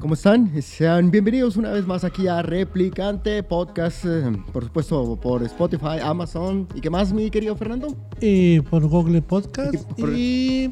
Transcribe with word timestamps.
¿Cómo 0.00 0.14
están? 0.14 0.50
Sean 0.62 1.10
bienvenidos 1.10 1.56
una 1.56 1.70
vez 1.70 1.86
más 1.86 2.04
aquí 2.04 2.28
a 2.28 2.42
Replicante 2.42 3.42
Podcast, 3.42 4.04
eh, 4.04 4.32
por 4.52 4.64
supuesto 4.64 5.18
por 5.20 5.42
Spotify, 5.44 5.98
Amazon 6.02 6.66
y 6.74 6.80
qué 6.80 6.90
más, 6.90 7.12
mi 7.12 7.30
querido 7.30 7.56
Fernando. 7.56 7.94
Y 8.20 8.60
por 8.60 8.86
Google 8.86 9.22
Podcast 9.22 9.74
y 9.98 10.68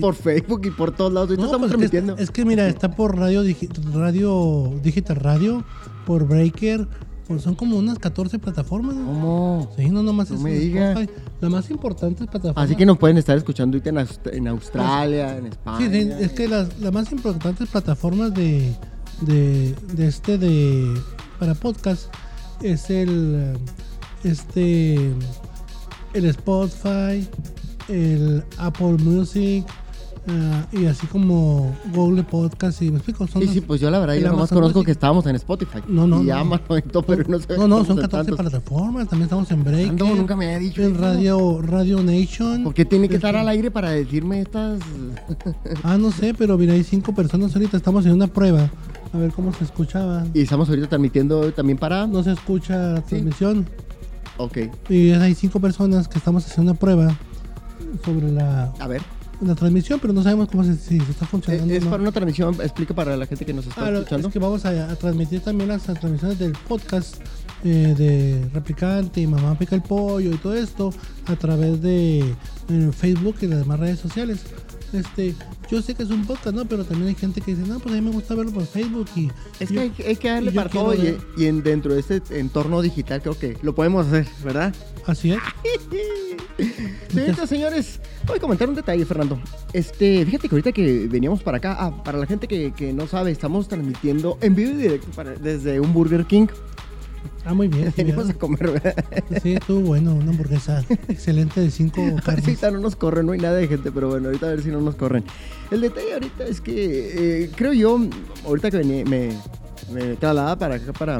por, 0.00 0.14
Facebook 0.14 0.62
y 0.66 0.70
por 0.70 0.94
todos 0.94 1.12
lados. 1.12 1.30
estamos 1.30 1.58
pues 1.58 1.70
transmitiendo. 1.70 2.16
Es 2.16 2.30
que, 2.30 2.44
mira, 2.44 2.68
está 2.68 2.90
por 2.94 3.16
radio, 3.16 3.42
radio 3.92 4.72
Digital 4.82 5.16
Radio, 5.16 5.64
por 6.04 6.26
Breaker, 6.26 6.86
pues 7.26 7.42
son 7.42 7.54
como 7.54 7.76
unas 7.76 7.98
14 7.98 8.38
plataformas. 8.38 8.94
¿Cómo? 8.94 9.70
Sí, 9.76 9.88
no 9.88 10.02
nomás 10.02 10.30
no 10.30 10.38
me 10.38 10.54
diga. 10.54 10.94
La 11.40 11.48
más 11.48 11.70
importante 11.70 12.24
es 12.24 12.30
plataforma. 12.30 12.62
Así 12.62 12.76
que 12.76 12.86
nos 12.86 12.98
pueden 12.98 13.18
estar 13.18 13.36
escuchando 13.36 13.76
ahorita 13.76 13.90
en, 14.32 14.48
Australia, 14.48 15.36
en 15.36 15.46
España. 15.46 15.90
Sí, 15.90 16.10
es 16.20 16.32
que 16.32 16.48
las, 16.48 16.78
la 16.78 16.90
más 16.90 17.10
importantes 17.12 17.68
plataformas 17.68 18.32
de, 18.34 18.74
de, 19.22 19.74
de 19.94 20.06
este 20.06 20.38
de 20.38 20.94
para 21.38 21.54
podcast 21.54 22.12
es 22.62 22.90
el 22.90 23.56
este 24.24 25.12
el 26.14 26.24
Spotify, 26.26 27.28
el 27.88 28.42
Apple 28.58 28.96
Music, 29.02 29.66
Ah, 30.28 30.66
y 30.72 30.86
así 30.86 31.06
como 31.06 31.76
Google 31.92 32.24
Podcast 32.24 32.82
y 32.82 32.90
me 32.90 32.96
explico. 32.96 33.26
Son 33.28 33.42
sí, 33.42 33.48
sí, 33.48 33.60
pues 33.60 33.80
yo 33.80 33.90
la 33.90 34.00
verdad, 34.00 34.14
yo 34.14 34.28
nomás 34.28 34.50
conozco 34.50 34.82
que 34.82 34.90
estábamos 34.90 35.24
en 35.26 35.36
Spotify. 35.36 35.78
No, 35.86 36.06
no. 36.06 36.22
Y 36.22 36.30
Amazon 36.30 36.78
y 36.78 36.82
todo, 36.82 37.04
pero 37.04 37.22
no 37.28 37.38
sé. 37.38 37.56
No, 37.56 37.68
no, 37.68 37.84
son 37.84 37.96
14 37.96 38.32
plataformas. 38.32 39.08
También 39.08 39.24
estamos 39.24 39.50
en 39.52 39.62
Break. 39.62 39.92
No, 39.92 40.14
nunca 40.16 40.34
me 40.34 40.46
había 40.46 40.58
dicho. 40.58 40.82
En 40.82 40.98
Radio, 40.98 41.60
Radio 41.62 42.02
Nation. 42.02 42.64
¿Por 42.64 42.74
qué 42.74 42.84
tiene 42.84 43.08
que 43.08 43.16
estar 43.16 43.36
al 43.36 43.48
aire 43.48 43.70
para 43.70 43.90
decirme 43.90 44.40
estas.? 44.40 44.80
ah, 45.84 45.96
no 45.96 46.10
sé, 46.10 46.34
pero 46.34 46.58
mira, 46.58 46.72
hay 46.72 46.82
cinco 46.82 47.14
personas 47.14 47.54
ahorita. 47.54 47.76
Estamos 47.76 48.04
en 48.06 48.12
una 48.12 48.26
prueba. 48.26 48.68
A 49.12 49.18
ver 49.18 49.30
cómo 49.30 49.52
se 49.52 49.62
escuchaba. 49.62 50.24
Y 50.34 50.42
estamos 50.42 50.68
ahorita 50.68 50.88
transmitiendo 50.88 51.52
también 51.52 51.78
para. 51.78 52.06
No 52.08 52.24
se 52.24 52.32
escucha 52.32 52.94
la 52.94 53.00
transmisión. 53.02 53.64
Ok. 54.38 54.58
Y 54.88 55.12
hay 55.12 55.34
cinco 55.36 55.60
personas 55.60 56.08
que 56.08 56.18
estamos 56.18 56.44
haciendo 56.44 56.72
una 56.72 56.80
prueba 56.80 57.16
sobre 58.04 58.32
la. 58.32 58.72
A 58.80 58.88
ver 58.88 59.15
la 59.40 59.54
transmisión, 59.54 60.00
pero 60.00 60.12
no 60.12 60.22
sabemos 60.22 60.48
cómo 60.48 60.64
se, 60.64 60.76
si 60.76 60.98
está 60.98 61.26
funcionando. 61.26 61.72
Es, 61.72 61.84
para 61.84 62.02
una 62.02 62.12
transmisión, 62.12 62.54
explica 62.62 62.94
para 62.94 63.16
la 63.16 63.26
gente 63.26 63.44
que 63.44 63.52
nos 63.52 63.66
está 63.66 63.90
escuchando. 63.90 64.28
Es 64.28 64.32
que 64.32 64.38
vamos 64.38 64.64
a, 64.64 64.96
transmitir 64.96 65.40
también 65.40 65.68
las 65.68 65.82
transmisiones 65.82 66.38
del 66.38 66.52
podcast 66.52 67.16
eh, 67.64 67.94
de 67.96 68.48
Replicante 68.52 69.20
y 69.20 69.26
Mamá 69.26 69.58
Pica 69.58 69.74
el 69.74 69.82
Pollo 69.82 70.32
y 70.32 70.36
todo 70.36 70.54
esto 70.54 70.92
a 71.26 71.36
través 71.36 71.82
de 71.82 72.20
eh, 72.20 72.90
Facebook 72.96 73.36
y 73.42 73.46
las 73.46 73.60
demás 73.60 73.80
redes 73.80 73.98
sociales. 73.98 74.40
Este, 74.92 75.34
yo 75.70 75.82
sé 75.82 75.94
que 75.94 76.04
es 76.04 76.10
un 76.10 76.24
podcast, 76.24 76.54
¿no? 76.54 76.64
Pero 76.64 76.84
también 76.84 77.08
hay 77.08 77.14
gente 77.14 77.40
que 77.40 77.54
dice, 77.54 77.68
no, 77.68 77.78
pues 77.80 77.94
a 77.94 77.98
mí 77.98 78.02
me 78.02 78.12
gusta 78.12 78.34
verlo 78.34 78.52
por 78.52 78.66
Facebook 78.66 79.08
y... 79.16 79.30
Es 79.58 79.70
que 79.70 79.80
hay, 79.80 80.16
que 80.16 80.28
darle 80.28 80.52
para 80.52 80.70
todo 80.70 80.94
y, 80.94 81.44
en, 81.44 81.62
dentro 81.62 81.94
de 81.94 82.00
este 82.00 82.22
entorno 82.38 82.80
digital 82.82 83.20
creo 83.20 83.38
que 83.38 83.58
lo 83.62 83.74
podemos 83.74 84.06
hacer, 84.06 84.26
¿verdad? 84.44 84.74
Así 85.06 85.32
es. 85.32 85.40
Señoritas, 87.12 87.48
señores, 87.48 88.00
voy 88.26 88.36
a 88.36 88.40
comentar 88.40 88.68
un 88.68 88.74
detalle, 88.74 89.04
Fernando. 89.04 89.38
Este, 89.72 90.24
fíjate 90.24 90.48
que 90.48 90.54
ahorita 90.54 90.72
que 90.72 91.06
veníamos 91.08 91.42
para 91.42 91.58
acá, 91.58 91.76
ah, 91.78 92.02
para 92.02 92.18
la 92.18 92.26
gente 92.26 92.48
que, 92.48 92.72
que 92.72 92.92
no 92.92 93.06
sabe, 93.06 93.30
estamos 93.30 93.68
transmitiendo 93.68 94.38
en 94.40 94.54
vivo 94.54 94.72
y 94.72 94.74
directo 94.74 95.08
desde 95.40 95.80
un 95.80 95.92
Burger 95.92 96.24
King. 96.24 96.46
Ah, 97.44 97.54
muy 97.54 97.68
bien. 97.68 97.92
Venimos 97.96 98.28
a 98.28 98.34
comer, 98.34 98.72
¿verdad? 98.72 99.04
Sí, 99.42 99.54
estuvo 99.54 99.80
bueno, 99.80 100.14
una 100.14 100.30
hamburguesa 100.30 100.84
excelente 101.08 101.60
de 101.60 101.70
cinco 101.70 102.02
carnes. 102.24 102.44
Ahorita 102.44 102.70
no 102.70 102.80
nos 102.80 102.96
corren, 102.96 103.26
no 103.26 103.32
hay 103.32 103.38
nada 103.38 103.56
de 103.56 103.68
gente, 103.68 103.92
pero 103.92 104.08
bueno, 104.08 104.26
ahorita 104.26 104.46
a 104.46 104.50
ver 104.50 104.62
si 104.62 104.70
no 104.70 104.80
nos 104.80 104.96
corren. 104.96 105.24
El 105.70 105.80
detalle 105.80 106.14
ahorita 106.14 106.44
es 106.44 106.60
que 106.60 107.44
eh, 107.44 107.50
creo 107.54 107.72
yo, 107.72 108.00
ahorita 108.44 108.70
que 108.70 108.78
venía, 108.78 109.04
me, 109.04 109.30
me 109.92 110.16
traslada 110.16 110.58
para 110.58 110.76
acá, 110.76 110.92
para, 110.92 111.18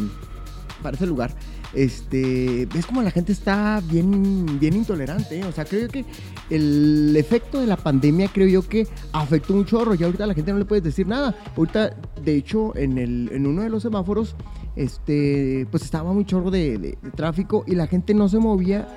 para 0.82 0.96
ese 0.96 1.06
lugar, 1.06 1.32
este, 1.76 2.66
ves 2.72 2.86
como 2.86 3.02
la 3.02 3.10
gente 3.10 3.32
está 3.32 3.82
bien, 3.86 4.58
bien 4.58 4.74
intolerante. 4.74 5.38
¿eh? 5.38 5.44
O 5.44 5.52
sea, 5.52 5.66
creo 5.66 5.88
que 5.88 6.06
el 6.48 7.14
efecto 7.16 7.60
de 7.60 7.66
la 7.66 7.76
pandemia, 7.76 8.28
creo 8.28 8.48
yo 8.48 8.66
que 8.66 8.88
afectó 9.12 9.52
un 9.52 9.66
chorro. 9.66 9.94
Y 9.94 10.02
ahorita 10.02 10.24
a 10.24 10.26
la 10.26 10.34
gente 10.34 10.52
no 10.52 10.58
le 10.58 10.64
puedes 10.64 10.82
decir 10.82 11.06
nada. 11.06 11.34
Ahorita, 11.54 11.94
de 12.24 12.34
hecho, 12.34 12.74
en, 12.76 12.96
el, 12.96 13.28
en 13.30 13.46
uno 13.46 13.62
de 13.62 13.68
los 13.68 13.82
semáforos, 13.82 14.34
este, 14.74 15.66
pues 15.70 15.82
estaba 15.82 16.12
muy 16.14 16.24
chorro 16.24 16.50
de, 16.50 16.96
tráfico 17.14 17.62
y 17.66 17.74
la 17.74 17.86
gente 17.86 18.14
no 18.14 18.28
se 18.28 18.38
movía 18.38 18.88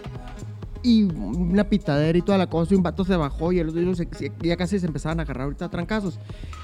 y 0.81 1.03
una 1.03 1.65
pitadera 1.65 2.17
y 2.17 2.21
toda 2.21 2.37
la 2.37 2.49
cosa, 2.49 2.73
y 2.73 2.77
un 2.77 2.83
vato 2.83 3.03
se 3.03 3.17
bajó 3.17 3.51
y 3.51 3.61
los 3.61 4.01
ya 4.41 4.55
casi 4.55 4.79
se 4.79 4.85
empezaban 4.85 5.19
a 5.19 5.23
agarrar 5.23 5.43
ahorita 5.43 5.65
a 5.65 5.69
trancazos. 5.69 6.17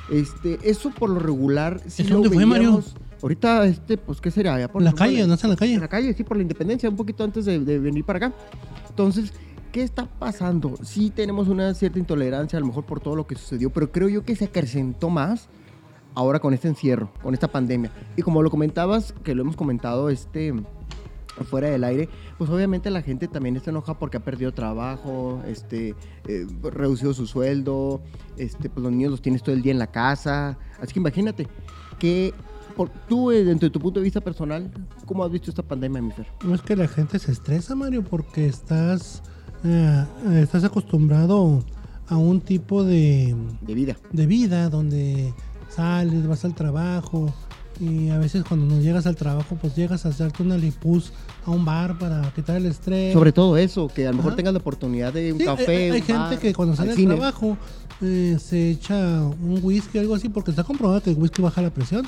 Este, 0.09 0.59
eso 0.63 0.91
por 0.91 1.09
lo 1.09 1.19
regular. 1.19 1.81
Si 1.87 2.03
dónde 2.03 2.29
fue, 2.29 2.45
Mario? 2.45 2.81
Ahorita, 3.21 3.65
este, 3.65 3.97
pues, 3.97 4.21
¿qué 4.21 4.31
sería? 4.31 4.67
por 4.67 4.81
la 4.81 4.93
calle, 4.93 5.25
¿no 5.25 5.33
está 5.33 5.47
en 5.47 5.51
la 5.51 5.57
calle? 5.57 5.73
En 5.73 5.81
la 5.81 5.87
calle, 5.87 6.13
sí, 6.13 6.23
por 6.23 6.37
la 6.37 6.43
independencia, 6.43 6.89
un 6.89 6.95
poquito 6.95 7.23
antes 7.23 7.45
de, 7.45 7.59
de 7.59 7.79
venir 7.79 8.03
para 8.03 8.17
acá. 8.17 8.33
Entonces, 8.89 9.33
¿qué 9.71 9.83
está 9.83 10.05
pasando? 10.05 10.75
Sí 10.83 11.09
tenemos 11.09 11.47
una 11.47 11.73
cierta 11.73 11.99
intolerancia, 11.99 12.57
a 12.57 12.59
lo 12.59 12.67
mejor 12.67 12.85
por 12.85 12.99
todo 12.99 13.15
lo 13.15 13.27
que 13.27 13.35
sucedió, 13.35 13.69
pero 13.69 13.91
creo 13.91 14.09
yo 14.09 14.23
que 14.23 14.35
se 14.35 14.45
acrecentó 14.45 15.09
más 15.09 15.49
ahora 16.15 16.39
con 16.39 16.53
este 16.53 16.67
encierro, 16.67 17.11
con 17.21 17.33
esta 17.33 17.47
pandemia. 17.47 17.91
Y 18.15 18.21
como 18.21 18.41
lo 18.41 18.49
comentabas, 18.49 19.13
que 19.23 19.35
lo 19.35 19.41
hemos 19.41 19.55
comentado 19.55 20.09
este 20.09 20.53
fuera 21.43 21.69
del 21.69 21.83
aire, 21.83 22.07
pues 22.37 22.49
obviamente 22.49 22.89
la 22.89 23.01
gente 23.01 23.27
también 23.27 23.57
está 23.57 23.69
enojada 23.69 23.99
porque 23.99 24.15
ha 24.15 24.21
perdido 24.21 24.53
trabajo, 24.53 25.41
este, 25.45 25.93
eh, 26.27 26.47
reducido 26.63 27.13
su 27.13 27.27
sueldo, 27.27 28.01
este, 28.37 28.69
pues 28.69 28.81
los 28.81 28.93
niños 28.93 29.11
los 29.11 29.21
tienes 29.21 29.43
todo 29.43 29.53
el 29.53 29.61
día 29.61 29.73
en 29.73 29.79
la 29.79 29.87
casa. 29.87 30.57
Así 30.79 30.93
que 30.93 30.99
imagínate 30.99 31.47
que 31.99 32.33
por, 32.75 32.89
tú, 33.07 33.31
eh, 33.31 33.43
dentro 33.43 33.67
de 33.67 33.71
tu 33.71 33.79
punto 33.79 33.99
de 33.99 34.03
vista 34.03 34.21
personal, 34.21 34.71
¿cómo 35.05 35.23
has 35.23 35.31
visto 35.31 35.49
esta 35.49 35.63
pandemia, 35.63 36.01
mi 36.01 36.11
Fer? 36.11 36.27
No 36.43 36.55
es 36.55 36.61
que 36.61 36.75
la 36.75 36.87
gente 36.87 37.19
se 37.19 37.31
estresa, 37.31 37.75
Mario, 37.75 38.03
porque 38.03 38.47
estás, 38.47 39.21
eh, 39.63 40.05
estás 40.35 40.63
acostumbrado 40.63 41.63
a 42.07 42.17
un 42.17 42.41
tipo 42.41 42.83
de, 42.83 43.35
de 43.61 43.73
vida. 43.73 43.97
De 44.11 44.25
vida 44.27 44.69
donde 44.69 45.33
sales, 45.69 46.27
vas 46.27 46.45
al 46.45 46.53
trabajo 46.53 47.33
y 47.79 48.09
a 48.09 48.17
veces 48.17 48.43
cuando 48.47 48.73
no 48.73 48.81
llegas 48.81 49.05
al 49.05 49.15
trabajo 49.15 49.57
pues 49.59 49.75
llegas 49.75 50.05
a 50.05 50.09
hacerte 50.09 50.43
una 50.43 50.57
lipus 50.57 51.11
a 51.45 51.51
un 51.51 51.65
bar 51.65 51.97
para 51.97 52.21
quitar 52.33 52.57
el 52.57 52.65
estrés. 52.67 53.13
Sobre 53.13 53.31
todo 53.31 53.57
eso, 53.57 53.87
que 53.87 54.07
a 54.07 54.11
lo 54.11 54.17
mejor 54.17 54.35
tengas 54.35 54.53
la 54.53 54.59
oportunidad 54.59 55.13
de 55.13 55.33
un 55.33 55.39
café. 55.39 55.91
Hay, 55.91 56.01
gente 56.01 56.37
que 56.39 56.53
cuando 56.53 56.75
sale 56.75 56.95
del 56.95 57.05
trabajo 57.05 57.57
eh, 58.01 58.37
se 58.39 58.71
echa 58.71 59.21
un 59.21 59.59
whisky 59.61 59.97
o 59.97 60.01
algo 60.01 60.15
así 60.15 60.29
porque 60.29 60.51
está 60.51 60.63
comprobado 60.63 61.01
que 61.01 61.11
el 61.11 61.17
whisky 61.17 61.41
baja 61.41 61.61
la 61.61 61.69
presión, 61.69 62.07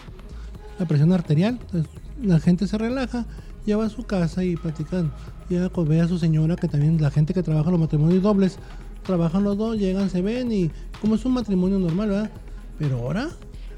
la 0.80 0.86
presión 0.86 1.14
arterial. 1.14 1.60
Entonces 1.62 1.92
la 2.22 2.40
gente 2.40 2.68
se 2.68 2.78
relaja, 2.78 3.26
ya 3.66 3.78
va 3.78 3.86
a 3.86 3.90
su 3.90 4.04
casa 4.04 4.44
y 4.44 4.56
platican. 4.56 5.12
Ya 5.50 5.70
ve 5.70 6.02
a 6.02 6.08
su 6.08 6.20
señora 6.20 6.56
que 6.56 6.68
también 6.68 7.02
la 7.02 7.10
gente 7.10 7.34
que 7.34 7.42
trabaja 7.44 7.72
los 7.72 7.80
matrimonios 7.80 8.22
dobles, 8.22 8.60
trabajan 9.04 9.44
los 9.44 9.58
dos, 9.58 9.78
llegan, 9.78 10.10
se 10.10 10.22
ven 10.22 10.52
y 10.52 10.72
como 11.00 11.16
es 11.16 11.26
un 11.26 11.34
matrimonio 11.34 11.80
normal, 11.80 12.10
¿verdad? 12.10 12.32
Pero 12.78 12.98
ahora 12.98 13.30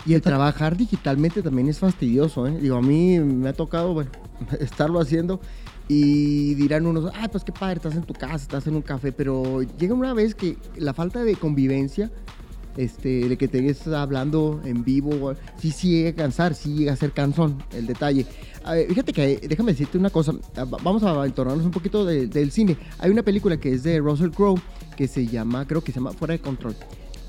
y 0.05 0.13
el 0.13 0.21
trabajar 0.21 0.77
digitalmente 0.77 1.41
también 1.41 1.67
es 1.67 1.79
fastidioso, 1.79 2.47
¿eh? 2.47 2.57
Digo, 2.59 2.77
a 2.77 2.81
mí 2.81 3.19
me 3.19 3.49
ha 3.49 3.53
tocado, 3.53 3.93
bueno, 3.93 4.11
estarlo 4.59 4.99
haciendo 4.99 5.39
y 5.87 6.53
dirán 6.53 6.85
unos, 6.85 7.11
ay, 7.15 7.27
pues 7.31 7.43
qué 7.43 7.51
padre, 7.51 7.75
estás 7.75 7.95
en 7.95 8.03
tu 8.03 8.13
casa, 8.13 8.35
estás 8.35 8.67
en 8.67 8.75
un 8.75 8.81
café, 8.81 9.11
pero 9.11 9.61
llega 9.77 9.93
una 9.93 10.13
vez 10.13 10.35
que 10.35 10.57
la 10.77 10.93
falta 10.93 11.23
de 11.23 11.35
convivencia, 11.35 12.11
este, 12.77 13.27
de 13.27 13.37
que 13.37 13.47
te 13.47 13.67
estés 13.67 13.93
hablando 13.93 14.61
en 14.65 14.83
vivo, 14.83 15.33
sí, 15.57 15.71
sí 15.71 15.89
llega 15.89 16.09
a 16.09 16.15
cansar, 16.15 16.55
sí 16.55 16.75
llega 16.75 16.93
a 16.93 16.95
ser 16.95 17.11
cansón 17.11 17.63
el 17.73 17.87
detalle. 17.87 18.25
fíjate 18.87 19.13
que, 19.13 19.47
déjame 19.47 19.71
decirte 19.71 19.97
una 19.97 20.09
cosa, 20.09 20.33
ah, 20.55 20.65
vamos 20.65 21.03
a 21.03 21.25
entornarnos 21.25 21.65
un 21.65 21.71
poquito 21.71 22.05
del 22.05 22.51
cine. 22.51 22.77
Hay 22.99 23.11
una 23.11 23.23
película 23.23 23.57
que 23.57 23.73
es 23.73 23.83
de 23.83 23.99
Russell 23.99 24.31
Crowe 24.31 24.61
que 24.95 25.07
se 25.07 25.25
llama, 25.27 25.65
creo 25.65 25.81
que 25.81 25.91
se 25.91 25.99
llama 25.99 26.11
Fuera 26.11 26.33
de 26.33 26.39
Control 26.39 26.75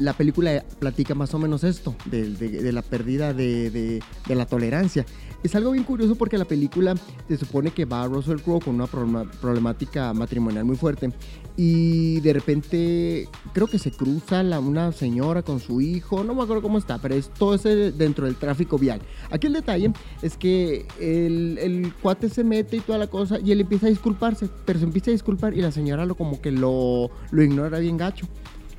la 0.01 0.15
película 0.15 0.65
platica 0.79 1.15
más 1.15 1.35
o 1.35 1.39
menos 1.39 1.63
esto, 1.63 1.95
de, 2.07 2.73
la 2.73 2.83
pérdida 2.83 3.33
de, 3.35 4.03
la 4.27 4.47
tolerancia. 4.47 5.05
Es 5.43 5.55
algo 5.55 5.71
bien 5.71 5.85
curioso 5.85 6.17
porque 6.17 6.37
la 6.37 6.45
película 6.45 6.95
se 7.27 7.37
supone 7.39 7.71
que 7.71 7.87
va 7.87 8.03
a 8.03 8.07
Russell 8.09 8.41
Crowe 8.41 8.61
con 8.61 8.75
una 8.75 8.87
problemática 8.87 10.13
matrimonial 10.13 10.67
muy 10.67 10.77
fuerte 10.77 11.11
y 11.57 12.21
de 12.21 12.33
repente 12.35 13.29
creo 13.55 13.67
que 13.67 13.79
se 13.79 13.91
cruza 13.91 14.43
una 14.61 14.93
señora 14.93 15.43
con 15.43 15.59
su 15.59 15.81
hijo, 15.81 16.25
no 16.25 16.35
me 16.35 16.43
acuerdo 16.43 16.63
cómo 16.63 16.77
está, 16.77 16.99
pero 16.99 17.15
es 17.15 17.31
todo 17.31 17.55
ese 17.55 17.91
dentro 17.93 18.27
del 18.27 18.37
tráfico 18.37 18.79
vial. 18.79 19.01
Aquí 19.31 19.47
el 19.47 19.55
detalle 19.55 19.93
es 20.21 20.37
que 20.37 20.87
el, 21.01 21.59
el 21.59 21.95
cuate 21.95 22.29
se 22.29 22.45
mete 22.45 22.77
y 22.77 22.81
toda 22.81 22.99
la 22.99 23.07
cosa 23.07 23.39
y 23.39 23.53
él 23.53 23.63
empieza 23.63 23.87
a 23.87 23.91
disculparse, 23.91 24.49
pero 24.67 24.79
se 24.79 24.85
empieza 24.85 25.11
a 25.11 25.13
disculpar 25.13 25.55
y 25.55 25.63
la 25.63 25.73
señora 25.73 26.05
lo 26.05 26.17
como 26.17 26.41
que 26.41 26.51
lo, 26.51 27.11
lo 27.31 27.43
ignora 27.43 27.79
bien 27.79 27.97
gacho. 27.97 28.27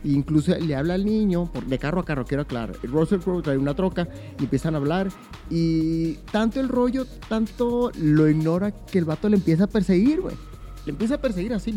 Incluso 0.03 0.57
le 0.57 0.75
habla 0.75 0.95
al 0.95 1.05
niño, 1.05 1.51
de 1.67 1.77
carro 1.77 2.01
a 2.01 2.05
carro, 2.05 2.25
quiero 2.25 2.43
aclarar. 2.43 2.75
Russell 2.83 3.19
Crowe 3.19 3.41
trae 3.41 3.57
una 3.57 3.75
troca 3.75 4.07
y 4.39 4.43
empiezan 4.43 4.73
a 4.73 4.77
hablar. 4.77 5.09
Y 5.49 6.13
tanto 6.31 6.59
el 6.59 6.69
rollo, 6.69 7.05
tanto 7.29 7.91
lo 7.99 8.27
ignora 8.27 8.71
que 8.71 8.97
el 8.97 9.05
vato 9.05 9.29
le 9.29 9.35
empieza 9.37 9.65
a 9.65 9.67
perseguir, 9.67 10.21
güey. 10.21 10.35
Le 10.85 10.93
empieza 10.93 11.15
a 11.15 11.21
perseguir 11.21 11.53
así, 11.53 11.71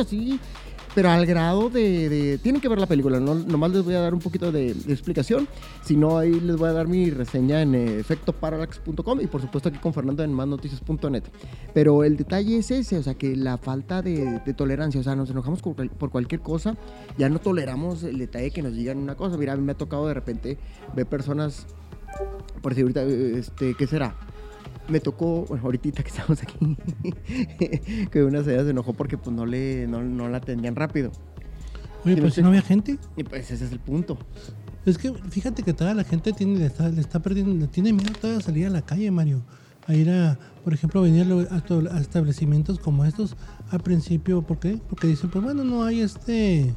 así 0.00 0.40
pero 0.98 1.10
al 1.10 1.26
grado 1.26 1.70
de, 1.70 2.40
Tienen 2.42 2.60
que 2.60 2.68
ver 2.68 2.80
la 2.80 2.88
película, 2.88 3.20
no, 3.20 3.36
nomás 3.36 3.70
les 3.70 3.84
voy 3.84 3.94
a 3.94 4.00
dar 4.00 4.12
un 4.14 4.18
poquito 4.18 4.50
de, 4.50 4.70
explicación, 4.70 5.46
si 5.84 5.94
no 5.94 6.18
ahí 6.18 6.40
les 6.40 6.56
voy 6.56 6.70
a 6.70 6.72
dar 6.72 6.88
mi 6.88 7.08
reseña 7.10 7.62
en 7.62 7.76
efectoparallax.com 7.76 9.20
y 9.20 9.28
por 9.28 9.40
supuesto 9.40 9.68
aquí 9.68 9.78
con 9.78 9.94
Fernando 9.94 10.24
en 10.24 10.32
másnoticias.net. 10.32 11.22
Pero 11.72 12.02
el 12.02 12.16
detalle 12.16 12.58
es 12.58 12.72
ese, 12.72 12.98
o 12.98 13.02
sea 13.04 13.14
que 13.14 13.36
la 13.36 13.58
falta 13.58 14.02
de, 14.02 14.40
tolerancia, 14.56 15.00
o 15.00 15.04
sea, 15.04 15.14
nos 15.14 15.30
enojamos 15.30 15.62
por 15.62 16.10
cualquier 16.10 16.40
cosa, 16.40 16.76
ya 17.16 17.28
no 17.28 17.38
toleramos 17.38 18.02
el 18.02 18.18
detalle 18.18 18.50
que 18.50 18.62
nos 18.62 18.74
digan 18.74 18.98
una 18.98 19.14
cosa. 19.14 19.36
Mira, 19.36 19.52
a 19.52 19.56
mí 19.56 19.62
me 19.62 19.70
ha 19.70 19.78
tocado 19.78 20.08
de 20.08 20.14
repente 20.14 20.58
ver 20.96 21.06
personas, 21.06 21.68
por 22.60 22.72
decir 22.72 22.82
ahorita, 22.82 23.04
este, 23.04 23.74
¿qué 23.74 23.86
será? 23.86 24.16
Me 24.88 25.00
tocó, 25.00 25.44
bueno, 25.46 25.64
ahorita 25.64 26.02
que 26.02 26.08
estamos 26.08 26.42
aquí, 26.42 26.58
que 28.10 28.24
una 28.24 28.42
señora 28.42 28.64
se 28.64 28.70
enojó 28.70 28.92
porque 28.94 29.18
pues 29.18 29.34
no 29.34 29.46
le 29.46 29.86
no, 29.86 30.28
la 30.28 30.38
atendían 30.38 30.76
rápido. 30.76 31.10
Oye, 32.04 32.16
pues 32.16 32.34
si 32.34 32.42
no 32.42 32.48
había 32.48 32.62
gente. 32.62 32.98
Y 33.16 33.24
pues 33.24 33.50
ese 33.50 33.64
es 33.64 33.72
el 33.72 33.80
punto. 33.80 34.18
Es 34.86 34.96
que 34.96 35.12
fíjate 35.12 35.62
que 35.62 35.74
toda 35.74 35.92
la 35.94 36.04
gente 36.04 36.32
tiene, 36.32 36.58
le, 36.58 36.66
está, 36.66 36.88
le 36.88 37.00
está 37.00 37.20
perdiendo, 37.20 37.68
tiene 37.68 37.92
miedo 37.92 38.36
a 38.36 38.40
salir 38.40 38.66
a 38.66 38.70
la 38.70 38.82
calle, 38.82 39.10
Mario. 39.10 39.42
A 39.86 39.94
ir 39.94 40.10
a, 40.10 40.38
por 40.64 40.72
ejemplo, 40.72 41.02
venir 41.02 41.26
a, 41.50 41.94
a, 41.94 42.00
establecimientos 42.00 42.78
como 42.78 43.04
estos 43.04 43.36
al 43.70 43.80
principio. 43.80 44.42
¿Por 44.42 44.58
qué? 44.58 44.78
Porque 44.88 45.06
dicen, 45.06 45.30
pues 45.30 45.44
bueno, 45.44 45.64
no 45.64 45.84
hay 45.84 46.00
este, 46.00 46.74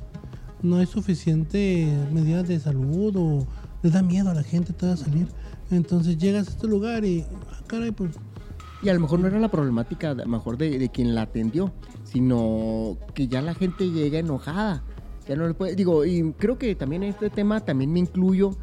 no 0.62 0.78
hay 0.78 0.86
suficiente 0.86 1.88
medidas 2.12 2.48
de 2.48 2.60
salud 2.60 3.16
o 3.16 3.48
le 3.84 3.90
da 3.90 4.02
miedo 4.02 4.30
a 4.30 4.34
la 4.34 4.44
gente 4.44 4.74
toda 4.74 4.98
salir. 4.98 5.28
Entonces 5.71 6.18
llegas 6.18 6.47
a 6.47 6.51
este 6.51 6.68
lugar 6.68 7.06
y, 7.06 7.25
ah, 7.51 7.62
caray, 7.68 7.91
pues... 7.91 8.12
Y 8.83 8.89
a 8.89 8.94
lo 8.94 9.00
mejor 9.00 9.19
no 9.19 9.27
era 9.27 9.39
la 9.39 9.50
problemática 9.50 10.15
mejor 10.15 10.57
de, 10.57 10.89
quien 10.89 11.13
la 11.13 11.23
atendió, 11.23 11.71
sino 12.03 12.97
que 13.13 13.27
ya 13.27 13.41
la 13.41 13.53
gente 13.53 13.91
llega 13.91 14.18
enojada. 14.18 14.83
Ya 15.27 15.35
no 15.35 15.47
le 15.47 15.53
puede, 15.53 15.75
digo, 15.75 16.03
y 16.03 16.33
creo 16.33 16.57
que 16.57 16.73
también 16.73 17.03
este 17.03 17.29
tema 17.29 17.59
también 17.59 17.94
me 17.94 18.00
incluyo 18.00 18.57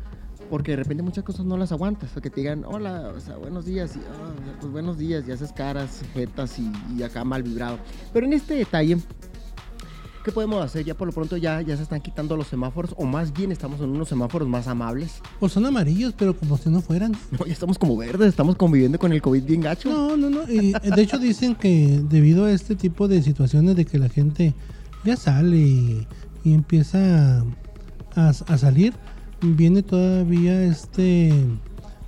porque 0.50 0.72
de 0.72 0.78
repente 0.78 1.02
muchas 1.02 1.25
cosas 1.25 1.44
no 1.44 1.56
las 1.56 1.72
aguantas, 1.72 2.16
o 2.16 2.20
que 2.20 2.31
te 2.31 2.40
digan, 2.40 2.64
hola, 2.64 3.12
o 3.14 3.20
sea, 3.20 3.37
buenos 3.37 3.66
días, 3.66 3.96
y, 3.96 4.00
ah, 4.00 4.54
pues 4.61 4.72
buenos 4.72 4.99
días, 4.99 5.28
y 5.28 5.32
haces 5.32 5.52
caras, 5.52 6.02
jetas 6.14 6.58
y, 6.58 6.72
y, 6.96 7.02
acá 7.02 7.22
mal 7.22 7.43
vibrado. 7.43 7.78
Pero 8.12 8.26
en 8.26 8.32
este 8.32 8.54
detalle, 8.54 8.96
¿qué 10.25 10.32
podemos 10.32 10.65
hacer? 10.65 10.85
Ya 10.85 10.94
por 10.94 11.06
lo 11.06 11.12
pronto 11.12 11.37
ya, 11.37 11.61
ya 11.62 11.76
se 11.76 11.82
están 11.82 12.00
quitando 12.00 12.37
los 12.37 12.47
semáforos, 12.47 12.94
o 12.97 13.05
más 13.05 13.32
bien 13.32 13.53
estamos 13.53 13.81
en 13.81 13.91
unos 13.91 14.09
semáforos 14.09 14.49
más 14.49 14.67
amables. 14.67 15.20
O 15.41 15.49
son 15.49 15.67
amarillos, 15.67 16.15
pero 16.17 16.37
como 16.37 16.56
si 16.56 16.70
no 16.70 16.81
fueran. 16.81 17.12
No, 17.31 17.47
ya 17.47 17.53
estamos 17.53 17.79
como 17.79 17.97
verdes, 17.97 18.29
estamos 18.29 18.56
conviviendo 18.56 18.99
con 18.99 19.12
el 19.12 19.23
COVID 19.23 19.43
bien 19.44 19.61
gacho. 19.61 19.91
No, 19.91 20.17
no, 20.17 20.31
no. 20.31 20.43
Y, 20.50 20.73
de 20.73 21.03
hecho 21.03 21.19
dicen 21.19 21.55
que 21.55 22.00
debido 22.09 22.44
a 22.44 22.53
este 22.53 22.75
tipo 22.76 23.09
de 23.09 23.23
situaciones 23.23 23.76
de 23.76 23.85
que 23.85 23.99
la 23.99 24.09
gente 24.09 24.55
ya 25.05 25.17
sale 25.17 25.56
y, 25.56 26.06
empieza 26.44 27.44
a, 28.14 28.32
salir, 28.32 28.94
viene 29.43 29.82
todavía 29.82 30.62
este 30.62 31.29
eh, 31.29 31.35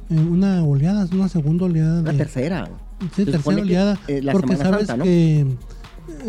una 0.09 0.65
oleada, 0.65 1.07
una 1.13 1.29
segunda 1.29 1.67
oleada. 1.67 2.01
Una 2.01 2.13
tercera. 2.13 2.71
Sí, 3.15 3.25
tercera 3.25 3.63
oleada. 3.63 3.99
Eh, 4.09 4.23
porque 4.33 4.57
sabes 4.57 4.91
que 5.03 5.41
eh, 5.41 5.47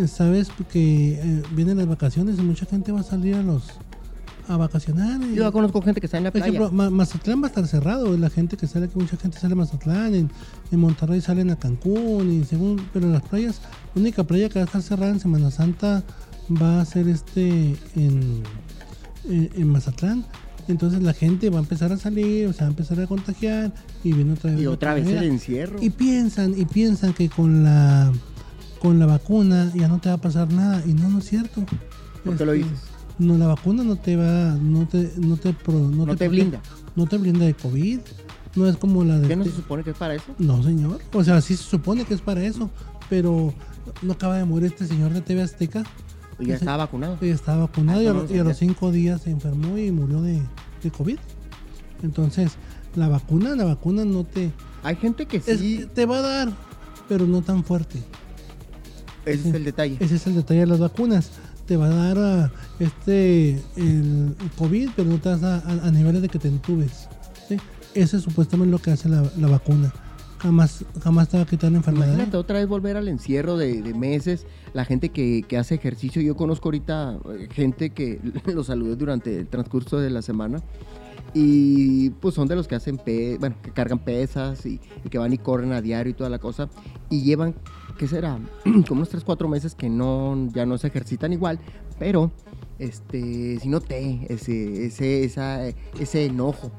sabes 0.07 0.50
que 0.71 1.13
eh, 1.13 1.44
vienen 1.51 1.77
las 1.77 1.88
vacaciones 1.88 2.39
y 2.39 2.41
mucha 2.41 2.65
gente 2.65 2.91
va 2.91 3.01
a 3.01 3.03
salir 3.03 3.35
a 3.35 3.44
los 3.44 3.63
a 4.47 4.57
vacacionar. 4.57 5.21
Yo 5.33 5.51
conozco 5.51 5.81
gente 5.81 6.00
que 6.00 6.07
está 6.07 6.18
en 6.18 6.25
la 6.25 6.31
playa. 6.31 6.45
Por 6.47 6.56
ejemplo, 6.56 6.91
Mazatlán 6.91 7.41
va 7.41 7.45
a 7.45 7.50
estar 7.50 7.68
cerrado. 7.68 8.18
La 8.18 8.29
gente 8.29 8.57
que 8.57 8.68
sale, 8.68 8.89
que 8.89 8.97
mucha 8.97 9.18
gente 9.18 9.39
sale 9.39 9.53
a 9.53 9.56
Mazatlán, 9.56 10.13
en, 10.13 10.31
en, 10.71 10.79
Monterrey 10.79 11.21
salen 11.21 11.51
a 11.51 11.56
Cancún 11.56 12.31
y 12.31 12.44
según, 12.44 12.81
pero 12.94 13.06
en 13.06 13.13
las 13.13 13.23
playas, 13.23 13.62
la 13.95 14.01
única 14.01 14.23
playa 14.23 14.50
que 14.50 14.59
va 14.59 14.63
a 14.63 14.65
estar 14.65 14.81
cerrada 14.81 15.12
en 15.12 15.19
Semana 15.19 15.51
Santa 15.51 16.03
va 16.62 16.81
a 16.81 16.85
ser 16.85 17.07
este 17.07 17.75
en, 17.95 18.44
en, 19.29 19.67
Mazatlán. 19.67 20.25
Entonces 20.67 21.01
la 21.01 21.13
gente 21.13 21.50
va 21.50 21.57
a 21.57 21.62
empezar 21.62 21.91
a 21.91 21.97
salir, 21.97 22.47
o 22.47 22.53
sea, 22.53 22.63
va 22.63 22.67
a 22.67 22.71
empezar 22.71 23.00
a 23.00 23.07
contagiar 23.07 23.74
y 24.03 24.13
viene 24.13 24.33
otra 24.33 24.51
vez. 24.51 24.62
Y 24.62 24.67
otra 24.67 24.94
vez 24.94 25.07
el 25.07 25.24
encierro. 25.24 25.81
Y 25.81 25.89
piensan, 25.89 26.57
y 26.57 26.65
piensan 26.65 27.13
que 27.13 27.29
con 27.29 27.63
la 27.63 28.12
con 28.81 28.98
la 28.98 29.06
vacuna 29.06 29.72
ya 29.75 29.88
no 29.88 30.00
te 30.00 30.10
va 30.10 30.16
a 30.16 30.22
pasar 30.22 30.51
nada. 30.51 30.81
Y 30.86 30.94
no, 30.94 31.07
no 31.07 31.19
es 31.19 31.25
cierto. 31.25 31.63
¿Por 32.25 32.36
qué 32.36 32.45
lo 32.45 32.54
este, 32.54 32.68
dices? 32.68 32.83
No, 33.19 33.38
la 33.38 33.48
vacuna 33.48 33.83
no 33.83 33.95
te 33.95 34.16
va, 34.16 34.56
no 34.60 34.88
te, 34.88 35.12
no 35.18 35.38
te, 35.38 35.56
no, 35.68 36.16
te, 36.16 36.28
blinda. 36.28 36.62
No 36.95 37.06
te 37.06 37.18
blinda 37.18 37.45
de 37.45 37.54
COVID. 37.54 38.00
No 38.56 38.68
es 38.68 38.78
como 38.78 39.04
la 39.04 39.19
de. 39.19 39.28
¿Qué 39.28 39.36
no 39.36 39.44
se 39.44 39.51
supone 39.51 39.83
que 39.83 39.92
es 39.92 39.98
para 39.98 40.16
eso? 40.16 40.33
No, 40.39 40.63
señor. 40.63 41.00
O 41.13 41.24
sea, 41.24 41.39
sí 41.42 41.56
se 41.56 41.63
supone 41.63 42.06
que 42.06 42.16
es 42.16 42.22
para 42.22 42.44
eso. 42.44 42.72
Pero 43.10 43.54
no 44.01 44.13
acaba 44.13 44.38
de 44.38 44.45
morir 44.45 44.72
este 44.72 44.88
señor 44.88 45.12
de 45.12 45.22
TV 45.22 45.44
Azteca. 45.44 45.84
Y 46.39 46.48
ya 46.48 46.56
estaba 46.56 46.77
vacunado. 46.77 47.19
Ya 47.22 47.34
estaba 47.34 47.66
vacunado 47.66 48.00
ah, 48.00 48.04
y, 48.34 48.39
a, 48.39 48.44
los 48.44 48.57
cinco 48.57 48.92
días 48.92 49.22
se 49.22 49.30
enfermó 49.30 49.77
y 49.77 49.92
murió 49.92 50.24
de, 50.24 50.42
de 50.81 50.92
COVID. 50.92 51.19
Entonces, 52.01 52.54
la 52.95 53.07
vacuna, 53.07 53.56
la 53.56 53.66
vacuna 53.66 54.06
no 54.06 54.24
te. 54.24 54.51
Hay 54.81 54.95
gente 54.95 55.27
que 55.27 55.39
sí. 55.39 55.86
te 55.94 56.07
va 56.07 56.18
a 56.18 56.22
dar, 56.22 56.51
pero 57.07 57.27
no 57.27 57.44
tan 57.44 57.63
fuerte. 57.63 58.00
Ese 59.25 59.50
es 59.50 59.56
el 59.56 59.63
detalle. 59.63 59.97
Ese 60.00 60.15
es 60.15 60.27
el 60.27 60.35
detalle 60.35 60.62
de 60.62 60.65
las 60.68 60.79
vacunas. 60.79 61.31
Te 61.65 61.77
va 61.77 61.85
a 61.85 61.89
dar 61.89 62.18
ah, 62.18 62.51
este 62.79 63.62
el 63.75 64.35
COVID, 64.57 64.89
pero 64.95 65.09
no 65.09 65.19
te 65.19 65.29
vas 65.29 65.44
a, 65.44 65.57
a, 65.59 65.91
niveles 65.91 66.21
de 66.21 66.29
que 66.29 66.39
te 66.39 66.47
entubes. 66.47 67.07
¿sí? 67.48 67.57
Ese 67.93 68.17
es 68.17 68.24
supuestamente 68.24 68.72
lo 68.72 68.79
que 68.79 68.91
hace 68.91 69.10
la, 69.10 69.22
vacuna. 69.48 69.93
Jamás, 70.39 70.84
jamás 71.03 71.29
te 71.29 71.38
va 71.38 71.43
a 71.43 71.46
quitar 71.46 71.72
la 71.72 71.77
enfermedad. 71.77 72.07
Imagínate 72.07 72.38
otra 72.38 72.57
vez 72.57 72.67
volver 72.67 72.98
al 72.98 73.07
encierro 73.07 73.57
de, 73.57 73.93
meses. 73.93 74.48
La 74.74 74.86
gente 74.86 75.10
que, 75.10 75.43
que, 75.48 75.57
hace 75.57 75.75
ejercicio. 75.75 76.22
Yo 76.22 76.36
conozco 76.36 76.69
ahorita 76.69 77.19
eh, 77.38 77.48
gente 77.51 77.91
que 77.91 78.19
los 78.46 78.67
saludé 78.67 78.96
durante 78.96 79.39
el 79.39 79.48
transcurso 79.48 80.00
de 80.00 80.10
la 80.10 80.22
semana. 80.22 80.62
Y 81.33 82.09
pues 82.09 82.35
son 82.35 82.47
de 82.47 82.55
los 82.55 82.67
que 82.67 82.75
hacen, 82.75 83.00
bueno, 83.39 83.55
que 83.61 83.71
cargan 83.71 84.00
pesas 84.00 84.65
y, 84.65 84.79
que 85.09 85.17
van 85.17 85.31
y 85.31 85.38
corren 85.38 85.71
a 85.71 85.81
diario 85.81 86.11
y 86.11 86.13
toda 86.13 86.29
la 86.29 86.39
cosa. 86.39 86.69
Y 87.09 87.23
llevan 87.23 87.55
¿qué 87.97 88.07
será? 88.07 88.39
Como 88.88 89.00
unos 89.00 89.09
3, 89.09 89.23
4 89.23 89.47
meses 89.47 89.75
que 89.75 89.89
no, 89.89 90.50
ya 90.53 90.65
no 90.65 90.77
se 90.77 90.88
ejercitan 90.88 91.33
igual, 91.33 91.59
pero 92.00 92.31
este, 92.79 93.59
si 93.59 93.69
noté 93.69 94.25
ese, 94.27 94.85
ese, 94.85 95.23
esa, 95.23 95.67
ese 95.67 96.25
enojo. 96.25 96.71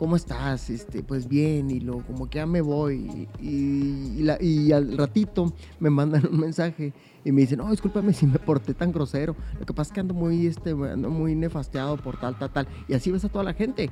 ¿Cómo 0.00 0.16
estás? 0.16 0.70
Este, 0.70 1.02
pues 1.02 1.28
bien, 1.28 1.70
y 1.70 1.78
lo, 1.78 1.98
como 1.98 2.30
que 2.30 2.38
ya 2.38 2.46
me 2.46 2.62
voy. 2.62 3.28
Y, 3.38 4.24
y, 4.40 4.72
al 4.72 4.96
ratito 4.96 5.52
me 5.78 5.90
mandan 5.90 6.26
un 6.26 6.40
mensaje 6.40 6.94
y 7.22 7.30
me 7.32 7.42
dicen, 7.42 7.58
no, 7.58 7.70
discúlpame 7.70 8.14
si 8.14 8.24
me 8.24 8.38
porté 8.38 8.72
tan 8.72 8.92
grosero. 8.92 9.36
Lo 9.58 9.66
que 9.66 9.74
pasa 9.74 9.90
es 9.90 9.92
que 9.92 10.00
ando 10.00 10.14
muy, 10.14 10.46
este, 10.46 10.70
ando 10.70 11.10
muy 11.10 11.34
nefasteado 11.34 11.98
por 11.98 12.18
tal, 12.18 12.38
tal, 12.38 12.50
tal. 12.50 12.66
Y 12.88 12.94
así 12.94 13.10
ves 13.10 13.26
a 13.26 13.28
toda 13.28 13.44
la 13.44 13.52
gente 13.52 13.90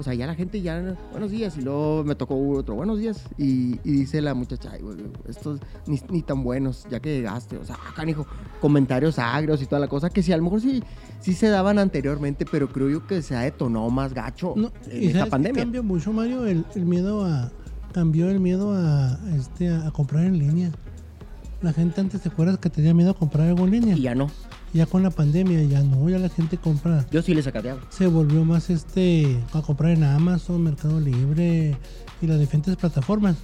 o 0.00 0.02
sea, 0.02 0.14
ya 0.14 0.26
la 0.26 0.34
gente 0.34 0.62
ya, 0.62 0.96
buenos 1.10 1.30
días, 1.30 1.58
y 1.58 1.60
luego 1.60 2.04
me 2.04 2.14
tocó 2.14 2.34
otro, 2.56 2.74
buenos 2.74 2.98
días, 2.98 3.22
y, 3.36 3.76
dice 3.84 4.22
la 4.22 4.32
muchacha, 4.32 4.70
ay, 4.72 4.80
estos 5.28 5.60
ni, 5.86 6.22
tan 6.22 6.42
buenos, 6.42 6.86
ya 6.90 7.00
que 7.00 7.16
llegaste, 7.16 7.58
o 7.58 7.64
sea, 7.66 7.76
acá, 7.86 8.08
hijo, 8.08 8.26
comentarios 8.62 9.18
agrios 9.18 9.60
y 9.60 9.66
toda 9.66 9.78
la 9.78 9.88
cosa, 9.88 10.08
que 10.08 10.22
sí, 10.22 10.32
a 10.32 10.38
lo 10.38 10.44
mejor 10.44 10.62
sí, 10.62 10.82
sí 11.20 11.34
se 11.34 11.48
daban 11.48 11.78
anteriormente, 11.78 12.46
pero 12.50 12.70
creo 12.70 12.88
yo 12.88 13.06
que 13.06 13.20
se 13.20 13.36
ha 13.36 13.40
detonado 13.40 13.90
más 13.90 14.14
gacho 14.14 14.54
en 14.90 15.10
esta 15.10 15.26
pandemia. 15.26 15.64
cambió 15.64 15.82
mucho, 15.82 16.14
Mario, 16.14 16.46
el, 16.46 16.64
miedo 16.76 17.22
a, 17.26 17.52
cambió 17.92 18.30
el 18.30 18.40
miedo 18.40 18.72
a, 18.74 19.18
este, 19.36 19.68
a 19.68 19.90
comprar 19.90 20.24
en 20.24 20.38
línea. 20.38 20.70
La 21.60 21.74
gente 21.74 22.00
antes, 22.00 22.22
¿te 22.22 22.30
acuerdas 22.30 22.56
que 22.56 22.70
tenía 22.70 22.94
miedo 22.94 23.10
a 23.10 23.14
comprar 23.14 23.48
algo 23.48 23.66
en 23.66 23.72
línea? 23.72 23.94
Y 23.94 24.00
ya 24.00 24.14
no. 24.14 24.30
Ya 24.72 24.86
con 24.86 25.02
la 25.02 25.10
pandemia, 25.10 25.62
ya 25.64 25.82
no, 25.82 26.08
ya 26.08 26.18
la 26.18 26.28
gente 26.28 26.56
compra. 26.56 27.04
Yo 27.10 27.22
sí 27.22 27.34
le 27.34 27.42
sacateaba. 27.42 27.80
Se 27.90 28.06
volvió 28.06 28.44
más 28.44 28.70
este 28.70 29.36
a 29.52 29.62
comprar 29.62 29.90
en 29.92 30.04
Amazon, 30.04 30.62
Mercado 30.62 31.00
Libre 31.00 31.76
y 32.22 32.26
las 32.26 32.38
diferentes 32.38 32.76
plataformas. 32.76 33.36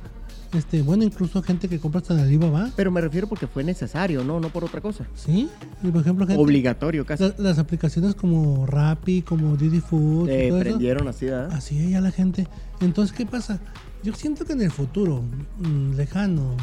Este, 0.52 0.80
bueno, 0.82 1.02
incluso 1.02 1.42
gente 1.42 1.68
que 1.68 1.80
compra 1.80 2.00
hasta 2.00 2.14
en 2.14 2.20
Alibaba. 2.20 2.70
Pero 2.76 2.92
me 2.92 3.00
refiero 3.00 3.26
porque 3.28 3.48
fue 3.48 3.64
necesario, 3.64 4.22
¿no? 4.22 4.38
No 4.38 4.48
por 4.50 4.62
otra 4.64 4.80
cosa. 4.80 5.04
Sí. 5.16 5.48
Y 5.82 5.88
por 5.88 6.00
ejemplo, 6.02 6.24
gente, 6.26 6.40
Obligatorio 6.40 7.04
casi. 7.04 7.24
la- 7.24 7.34
las 7.38 7.58
aplicaciones 7.58 8.14
como 8.14 8.64
Rappi, 8.64 9.22
como 9.22 9.56
Didi 9.56 9.80
Food, 9.80 10.28
y 10.28 10.32
eso, 10.32 10.58
prendieron 10.60 11.08
así, 11.08 11.26
¿verdad? 11.26 11.50
así 11.52 11.90
ya 11.90 12.00
la 12.00 12.12
gente. 12.12 12.46
Entonces, 12.80 13.14
¿qué 13.14 13.26
pasa? 13.26 13.58
Yo 14.04 14.14
siento 14.14 14.44
que 14.44 14.52
en 14.52 14.62
el 14.62 14.70
futuro, 14.70 15.22
mm, 15.58 15.96
lejano, 15.96 16.54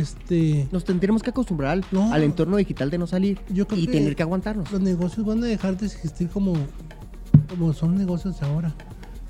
este, 0.00 0.68
Nos 0.72 0.84
tendremos 0.84 1.22
que 1.22 1.30
acostumbrar 1.30 1.72
al, 1.72 1.84
No. 1.92 2.12
al 2.12 2.22
entorno 2.22 2.56
digital 2.56 2.90
de 2.90 2.98
no 2.98 3.06
salir 3.06 3.40
Yo 3.50 3.66
creo 3.66 3.80
y 3.82 3.86
que- 3.86 3.92
tener 3.92 4.16
que 4.16 4.22
aguantarnos. 4.22 4.70
los 4.72 4.80
negocios 4.80 5.26
van 5.26 5.42
a 5.42 5.46
dejar 5.46 5.76
de 5.76 5.86
existir 5.86 6.28
como, 6.28 6.54
como 7.48 7.72
son 7.72 7.96
negocios 7.96 8.42
ahora. 8.42 8.74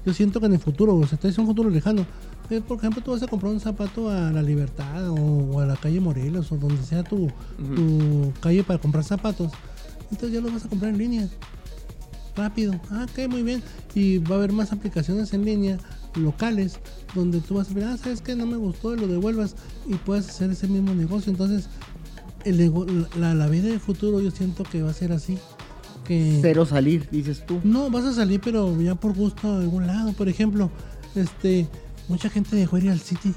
Yo 0.05 0.13
siento 0.15 0.39
que 0.41 0.47
en 0.47 0.53
el 0.55 0.61
futuro, 0.61 0.95
o 0.97 1.07
sea, 1.07 1.19
es 1.23 1.39
un 1.39 1.47
futuro 1.47 1.69
lejano. 1.71 2.07
Eh, 2.49 2.61
Por 2.61 2.79
ejemplo, 2.79 3.03
tú 3.03 3.11
vas 3.11 3.23
a 3.25 3.27
comprar 3.27 3.53
un 3.53 3.59
zapato 3.59 4.09
a 4.09 4.31
la 4.31 4.41
Libertad 4.43 5.09
o, 5.11 5.15
o 5.17 5.61
a 5.61 5.67
la 5.67 5.75
calle 5.77 5.99
Morelos 6.01 6.53
o 6.53 6.57
donde 6.57 6.81
sea 6.85 7.03
tu, 7.03 7.27
tu 7.57 8.33
calle 8.41 8.63
para 8.63 8.79
comprar 8.79 9.03
zapatos. 9.03 9.51
Entonces 10.13 10.33
ya 10.33 10.41
lo 10.41 10.53
vas 10.53 10.65
a 10.65 10.69
comprar 10.69 10.93
en 10.93 10.99
línea. 10.99 11.29
Rápido. 12.37 12.75
Ah, 12.91 13.07
ok, 13.11 13.29
muy 13.29 13.43
bien. 13.43 13.63
Y 13.95 14.19
va 14.19 14.37
a 14.37 14.39
haber 14.39 14.53
más 14.53 14.71
aplicaciones 14.73 15.33
en 15.33 15.45
línea 15.45 15.79
locales 16.17 16.79
donde 17.15 17.41
tú 17.41 17.55
vas 17.55 17.71
a 17.71 17.75
ver, 17.75 17.85
ah, 17.85 17.97
¿sabes 17.97 18.21
qué? 18.21 18.37
No 18.37 18.47
me 18.47 18.57
gustó 18.57 18.95
y 18.95 18.99
lo 18.99 19.07
devuelvas 19.07 19.55
y 19.87 19.95
puedes 19.95 20.29
hacer 20.29 20.51
ese 20.51 20.67
mismo 20.69 20.95
negocio. 20.95 21.31
Entonces, 21.31 21.69
el 22.45 22.73
la, 23.19 23.35
la 23.35 23.47
vida 23.49 23.69
del 23.69 23.81
futuro 23.81 24.21
yo 24.21 24.31
siento 24.31 24.63
que 24.65 24.83
va 24.83 24.91
a 24.91 24.95
ser 24.95 25.13
así. 25.13 25.39
Que 26.07 26.39
Cero 26.41 26.65
salir, 26.67 27.09
dices 27.11 27.45
tú. 27.45 27.61
no, 27.65 27.91
vas 27.91 28.05
a 28.05 28.13
salir, 28.15 28.41
pero 28.41 28.81
ya 28.81 28.95
por 28.95 29.15
gusto 29.15 29.53
a 29.53 29.59
algún 29.59 29.87
lado. 29.87 30.13
Por 30.13 30.29
ejemplo, 30.29 30.71
este, 31.17 31.67
mucha 32.09 32.31
gente 32.31 32.55
dejó 32.55 32.79
ir 32.79 32.91
al 32.91 33.01
City. 33.01 33.35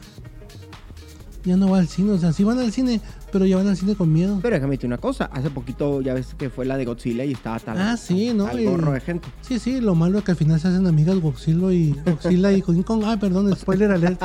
Ya 1.49 1.57
no 1.57 1.67
va 1.71 1.79
al 1.79 1.87
cine, 1.87 2.11
o 2.11 2.17
sea, 2.19 2.31
sí 2.31 2.43
van 2.43 2.59
al 2.59 2.71
cine, 2.71 3.01
pero 3.31 3.43
ya 3.43 3.57
van 3.57 3.67
al 3.67 3.75
cine 3.75 3.95
con 3.95 4.13
miedo. 4.13 4.37
Pero 4.41 4.53
déjame 4.53 4.71
decirte 4.73 4.85
una 4.85 4.99
cosa. 4.99 5.25
Hace 5.33 5.49
poquito 5.49 5.99
ya 6.01 6.13
ves 6.13 6.35
que 6.37 6.51
fue 6.51 6.63
la 6.63 6.77
de 6.77 6.85
Godzilla 6.85 7.25
y 7.25 7.31
estaba 7.31 7.57
tal. 7.59 7.77
Ah, 7.79 7.97
sí, 7.97 8.33
¿no? 8.35 8.45
Al 8.45 8.63
gorro 8.63 8.91
de 8.91 8.99
gente. 9.01 9.27
Sí, 9.41 9.57
sí, 9.57 9.81
lo 9.81 9.95
malo 9.95 10.19
es 10.19 10.23
que 10.25 10.31
al 10.31 10.37
final 10.37 10.59
se 10.59 10.67
hacen 10.67 10.85
amigas 10.85 11.17
Godzilla 11.19 11.73
y 11.73 11.95
Godzilla 12.05 12.51
y 12.51 12.61
King 12.61 12.83
Kong. 12.83 13.01
Ah, 13.03 13.17
perdón, 13.19 13.51
spoiler 13.59 13.89
alert. 13.91 14.21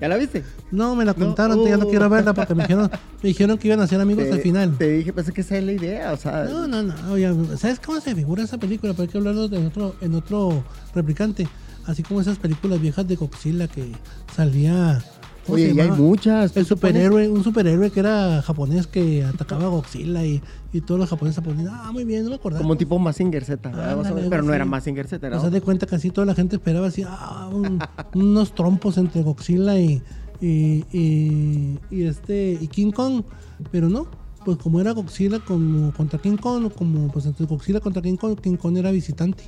¿Ya 0.00 0.06
la 0.08 0.16
viste? 0.16 0.44
No, 0.70 0.94
me 0.94 1.04
la 1.04 1.12
No, 1.12 1.18
contaron, 1.26 1.64
ya 1.66 1.76
no 1.76 1.88
quiero 1.88 2.08
verla 2.08 2.32
porque 2.34 2.54
me 2.54 2.62
dijeron, 2.62 2.88
me 3.22 3.28
dijeron 3.28 3.58
que 3.58 3.66
iban 3.66 3.80
a 3.80 3.86
ser 3.88 4.00
amigos 4.00 4.24
Te, 4.26 4.32
al 4.34 4.40
final. 4.40 4.76
te 4.78 4.88
dije, 4.92 5.12
pensé 5.12 5.32
que 5.32 5.40
esa 5.40 5.56
es 5.58 5.64
la 5.64 5.72
idea. 5.72 6.12
O 6.12 6.16
sea, 6.16 6.44
No, 6.44 6.68
no, 6.68 6.82
no. 6.84 7.18
ya, 7.18 7.34
¿Sabes 7.56 7.80
cómo 7.80 8.00
se 8.00 8.14
figura 8.14 8.44
esa 8.44 8.58
película? 8.58 8.92
Pero 8.92 9.02
hay 9.02 9.08
que 9.08 9.18
hablarlo 9.18 9.44
en 9.46 9.66
otro, 9.66 9.96
en 10.00 10.14
otro 10.14 10.62
replicante. 10.94 11.48
Así 11.86 12.02
como 12.04 12.20
esas 12.20 12.38
películas 12.38 12.80
viejas 12.80 13.08
de 13.08 13.16
Godzilla 13.16 13.66
que 13.66 13.90
salía. 14.36 15.02
¿Cómo 15.50 15.58
se 15.58 15.64
oye, 15.66 15.74
ya 15.74 15.82
hay 15.84 15.90
muchas. 15.90 16.56
El 16.56 16.66
¿Tú 16.66 16.74
te 16.76 16.80
pones- 16.80 16.94
superhéroe, 17.04 17.28
un 17.28 17.44
superhéroe 17.44 17.90
que 17.90 18.00
era 18.00 18.42
japonés 18.42 18.86
que 18.86 19.24
atacaba 19.24 19.64
a 19.64 19.68
Godzilla 19.68 20.24
y, 20.24 20.40
y 20.72 20.80
todos 20.80 20.98
los 21.00 21.08
japoneses 21.10 21.36
se 21.36 21.42
ponían, 21.42 21.68
ah, 21.70 21.90
muy 21.92 22.04
bien, 22.04 22.24
no 22.24 22.30
me 22.30 22.36
acordaba. 22.36 22.62
Como 22.62 22.76
tipo 22.76 22.98
Mazinger 22.98 23.44
Z, 23.44 23.68
algo 23.68 24.02
pero 24.30 24.42
no 24.42 24.54
era 24.54 24.64
Mazinger 24.64 25.06
Z, 25.06 25.26
era 25.26 25.36
O 25.36 25.40
sea, 25.40 25.50
de 25.50 25.60
cuenta 25.60 25.86
que 25.86 25.96
así 25.96 26.10
toda 26.10 26.26
la 26.26 26.34
gente 26.34 26.56
esperaba 26.56 26.86
así, 26.86 27.02
ah, 27.06 27.48
un- 27.52 27.78
unos 28.14 28.54
trompos 28.54 28.96
entre 28.98 29.22
Godzilla 29.22 29.78
y, 29.78 30.02
y, 30.40 30.84
y, 30.92 31.78
y 31.90 32.02
este 32.04 32.56
y 32.60 32.66
King 32.68 32.92
Kong, 32.92 33.22
pero 33.70 33.88
no, 33.88 34.06
pues 34.44 34.56
como 34.56 34.80
era 34.80 34.92
Godzilla 34.92 35.38
como 35.40 35.92
contra 35.92 36.18
King 36.18 36.36
Kong, 36.38 36.72
como 36.74 37.08
pues 37.08 37.26
entre 37.26 37.44
Godzilla 37.46 37.80
contra 37.80 38.00
King 38.00 38.16
Kong, 38.16 38.38
King 38.40 38.56
Kong 38.56 38.76
era 38.78 38.90
visitante, 38.90 39.44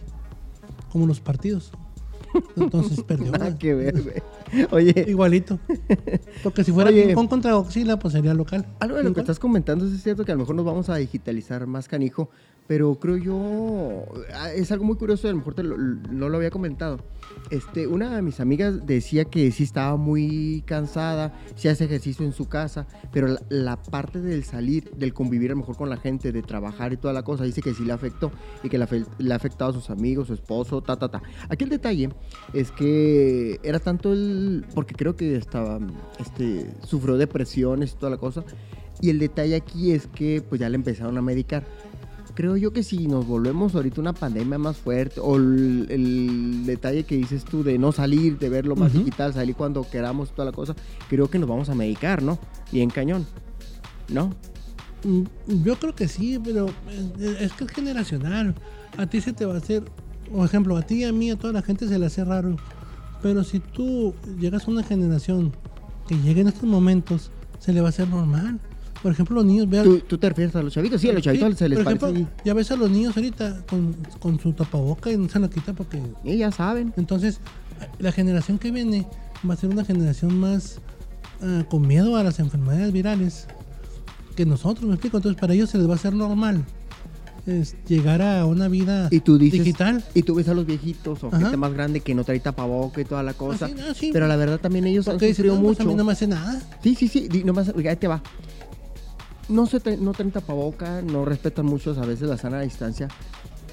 como 0.91 1.07
los 1.07 1.19
partidos. 1.21 1.71
Entonces 2.57 3.03
perdió. 3.03 3.33
Nada 3.33 3.57
que 3.57 3.75
ver, 3.75 4.03
güey. 4.03 4.67
Oye, 4.71 5.07
Igualito. 5.09 5.59
Porque 6.43 6.65
si 6.65 6.73
fuera 6.73 6.91
Kong 7.15 7.29
contra 7.29 7.55
Godzilla, 7.55 7.99
pues 7.99 8.13
sería 8.13 8.35
local. 8.35 8.67
algo 8.81 8.97
de 8.97 9.05
lo 9.05 9.15
que 9.15 9.21
estás 9.21 9.39
comentando 9.39 9.87
es 9.87 10.03
cierto 10.03 10.25
que 10.25 10.33
a 10.33 10.35
lo 10.35 10.41
mejor 10.41 10.55
nos 10.55 10.65
vamos 10.65 10.89
a 10.89 10.97
digitalizar 10.97 11.67
más 11.67 11.89
canijo, 11.89 12.31
pero 12.73 12.95
creo 12.95 13.19
yo 13.19 14.07
ah, 14.35 14.51
es 14.51 14.73
algo 14.73 14.87
muy 14.87 14.97
curioso, 14.97 15.29
a 15.29 15.31
lo 15.31 15.37
mejor 15.37 15.53
te 15.53 15.63
lo- 15.63 15.77
no 15.77 16.31
lo 16.31 16.39
había 16.39 16.49
comentado. 16.49 17.01
Este, 17.51 17.87
una 17.87 18.17
de 18.17 18.23
mis 18.23 18.41
amigas 18.41 18.87
decía 18.87 19.27
que 19.27 19.51
sí 19.51 19.65
estaba 19.65 19.99
muy 19.99 20.63
cansada, 20.65 21.39
sí 21.55 21.69
hace 21.69 21.85
ejercicio 21.85 22.25
en 22.25 22.33
su 22.33 22.49
casa, 22.49 22.87
pero 23.13 23.29
la, 23.29 23.43
la 23.51 23.77
parte 23.77 24.23
del 24.23 24.43
salir, 24.45 24.91
del 24.93 25.13
convivir 25.13 25.51
a 25.51 25.55
lo 25.55 25.61
mejor 25.61 25.77
con 25.77 25.91
la 25.91 25.99
gente, 25.99 26.33
de 26.33 26.41
trabajar 26.41 26.95
y 26.95 26.97
toda 26.97 27.13
la 27.13 27.23
cosa, 27.25 27.45
dice 27.45 27.61
que 27.61 27.75
sí 27.75 27.85
le 27.85 27.93
afectó 27.93 28.33
y 28.63 28.71
que 28.71 28.79
le, 28.79 28.87
le 29.19 29.33
ha 29.35 29.37
afectado 29.37 29.73
a 29.73 29.75
sus 29.75 29.91
amigos, 29.91 30.29
su 30.29 30.33
esposo, 30.33 30.81
ta, 30.81 30.97
ta, 30.97 31.11
ta. 31.11 31.21
Aquí 31.51 31.65
el 31.65 31.71
detalle 31.71 32.09
es 32.55 32.71
que 32.71 33.61
era 33.63 33.81
tanto 33.81 34.15
el, 34.15 34.65
porque 34.75 34.95
creo 34.95 35.15
que 35.15 35.37
estaba, 35.37 35.79
este, 36.19 36.73
sufrió 36.87 37.19
depresiones 37.19 37.93
y 37.93 37.97
toda 37.97 38.09
la 38.09 38.17
cosa, 38.19 38.45
y 39.03 39.11
el 39.11 39.19
detalle 39.19 39.57
aquí 39.57 39.91
es 39.93 40.07
que 40.07 40.41
pues 40.49 40.59
ya 40.59 40.71
le 40.71 40.77
empezaron 40.77 41.19
a 41.19 41.23
medicar 41.23 41.65
creo 42.35 42.57
yo 42.57 42.73
que 42.73 42.83
si 42.83 43.07
nos 43.07 43.27
volvemos 43.27 43.75
ahorita 43.75 44.01
una 44.01 44.13
pandemia 44.13 44.59
más 44.59 44.77
fuerte, 44.77 45.21
o 45.21 45.37
el, 45.37 45.87
el 45.91 46.67
detalle 46.67 47.05
que 47.05 47.17
dices 47.17 47.45
tú 47.45 47.63
de 47.63 47.79
no 47.79 47.93
salir, 47.93 48.39
de 48.39 48.49
verlo 48.49 48.77
más 48.77 48.91
Ujú. 48.93 49.01
digital, 49.01 49.33
salir 49.35 49.55
cuando 49.55 49.89
queramos, 49.89 50.33
toda 50.33 50.47
la 50.47 50.53
cosa, 50.53 50.75
creo 51.09 51.29
que 51.29 51.39
nos 51.39 51.49
vamos 51.49 51.69
a 51.69 51.75
medicar, 51.75 52.23
¿no? 52.23 52.39
Y 52.73 52.81
en 52.81 52.91
cañón, 52.91 53.27
¿no? 54.09 54.31
Mm, 55.05 55.63
Yo 55.65 55.77
creo 55.79 55.95
que 55.95 56.09
sí, 56.09 56.39
pero 56.43 56.69
eh, 56.89 57.37
es 57.41 57.53
que 57.53 57.65
es 57.65 57.71
generacional. 57.71 58.55
A 58.97 59.07
ti 59.07 59.21
se 59.21 59.33
te 59.33 59.45
va 59.45 59.55
a 59.55 59.59
hacer, 59.59 59.85
por 60.31 60.45
ejemplo, 60.47 60.77
a 60.77 60.83
ti 60.83 60.97
y 61.01 61.05
a 61.05 61.13
mí, 61.13 61.31
a 61.31 61.37
toda 61.37 61.53
la 61.53 61.63
gente 61.63 61.89
se 61.89 61.99
le 61.99 62.07
hace 62.07 62.25
raro. 62.25 62.57
Pero 63.23 63.45
si 63.45 63.61
tú 63.61 64.15
llegas 64.39 64.67
a 64.67 64.71
una 64.71 64.83
generación 64.83 65.53
que 66.09 66.17
llegue 66.19 66.41
en 66.41 66.49
estos 66.49 66.65
momentos, 66.65 67.31
se 67.59 67.73
le 67.73 67.81
va 67.81 67.89
a 67.89 67.91
hacer 67.91 68.09
normal. 68.09 68.59
Por 69.03 69.11
ejemplo, 69.13 69.35
los 69.37 69.45
niños, 69.45 69.69
vean. 69.69 69.85
¿Tú, 69.85 69.99
tú 70.01 70.17
te 70.19 70.29
refieres 70.29 70.55
a 70.55 70.63
los 70.63 70.73
chavitos? 70.73 71.01
Sí, 71.01 71.09
a 71.11 71.13
los 71.13 71.23
chavitos 71.23 71.51
Sí, 71.51 71.57
se 71.57 71.69
les 71.69 71.79
por 71.79 71.85
parece. 71.85 72.07
ejemplo, 72.07 72.33
ya 72.45 72.55
ves 72.55 72.71
a 72.71 72.77
los 72.77 72.91
niños 72.91 73.17
ahorita 73.17 73.65
con, 73.69 73.97
con 74.21 74.39
su 74.39 74.53
tapaboca 74.53 75.11
y 75.11 75.17
no 75.17 75.29
se 75.29 75.39
lo 75.41 75.51
quita 75.51 75.73
porque 75.73 76.01
y 76.25 76.37
ya 76.37 76.53
saben. 76.53 76.93
entonces, 76.97 77.41
la 77.99 78.13
generación 78.13 78.59
que 78.59 78.71
viene 78.71 79.07
va 79.49 79.55
a 79.55 79.57
ser 79.57 79.71
una 79.71 79.85
generación 79.85 80.39
más 80.39 80.77
ah, 81.43 81.65
con 81.69 81.87
miedo 81.87 82.17
a 82.17 82.23
las 82.23 82.39
enfermedades 82.39 82.93
virales 82.93 83.47
que 84.37 84.47
nosotros, 84.47 84.87
me 84.87 84.95
explico. 84.95 85.17
Entonces, 85.17 85.41
para 85.41 85.53
ellos 85.55 85.69
se 85.71 85.79
les 85.79 85.89
va 85.89 85.93
a 85.95 85.97
hacer 85.97 86.15
normal 86.15 86.65
es, 87.45 87.75
llegar 87.89 88.23
a 88.23 88.47
una 88.47 88.69
vida 88.69 89.09
Y 89.11 89.19
tú 89.19 89.37
dices, 89.37 89.59
digital. 89.65 90.05
y 90.15 90.23
tú 90.23 90.37
ves 90.37 90.47
a 90.49 90.55
los 90.55 90.65
viejitos 90.65 91.25
o 91.25 91.27
Ajá. 91.27 91.41
gente 91.41 91.57
más 91.57 91.73
grande 91.73 91.99
que 91.99 92.15
no 92.15 92.23
trae 92.23 92.39
tapaboca 92.39 93.01
y 93.01 93.05
toda 93.05 93.25
la 93.25 93.35
cosa. 93.35 93.67
Ah, 93.67 93.69
sí, 93.69 93.75
ah, 93.81 93.93
sí. 93.97 94.11
Pero 94.13 94.29
la 94.29 94.37
verdad 94.37 94.61
también 94.61 94.87
ellos 94.87 95.09
han 95.09 95.15
Porque 95.15 95.27
dicen, 95.27 95.47
sufrido 95.47 95.57
"No, 95.57 95.63
pues, 95.67 95.81
a 95.81 95.83
mucho. 95.83 95.91
mí 95.93 95.97
no 95.99 96.05
me 96.05 96.13
hace 96.13 96.29
nada. 96.29 96.63
Sí, 96.85 96.95
sí, 96.95 97.09
sí. 97.09 97.29
Nomás, 97.45 97.73
oiga, 97.75 97.91
ahí 97.91 97.97
te 97.97 98.07
va. 98.07 98.23
No, 99.49 99.67
se 99.67 99.81
tra- 99.83 99.99
no 99.99 100.13
traen 100.13 100.31
tapaboca, 100.31 101.03
no 101.03 101.25
respetan 101.25 101.67
mucho 101.67 101.91
a 102.01 102.07
veces 102.07 102.29
la 102.29 102.37
sana 102.39 102.61
distancia, 102.61 103.09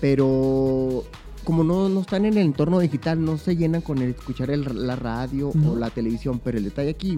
pero 0.01 1.03
como 1.43 1.63
no, 1.63 1.89
no 1.89 2.01
están 2.01 2.25
en 2.25 2.33
el 2.37 2.45
entorno 2.45 2.79
digital, 2.79 3.23
no 3.23 3.37
se 3.37 3.55
llenan 3.55 3.81
con 3.81 3.99
el 3.99 4.11
escuchar 4.11 4.51
el- 4.51 4.87
la 4.87 4.95
radio 4.95 5.51
No. 5.53 5.71
o 5.71 5.75
la 5.75 5.89
televisión. 5.89 6.39
Pero 6.43 6.57
el 6.57 6.63
detalle 6.65 6.89
aquí 6.91 7.17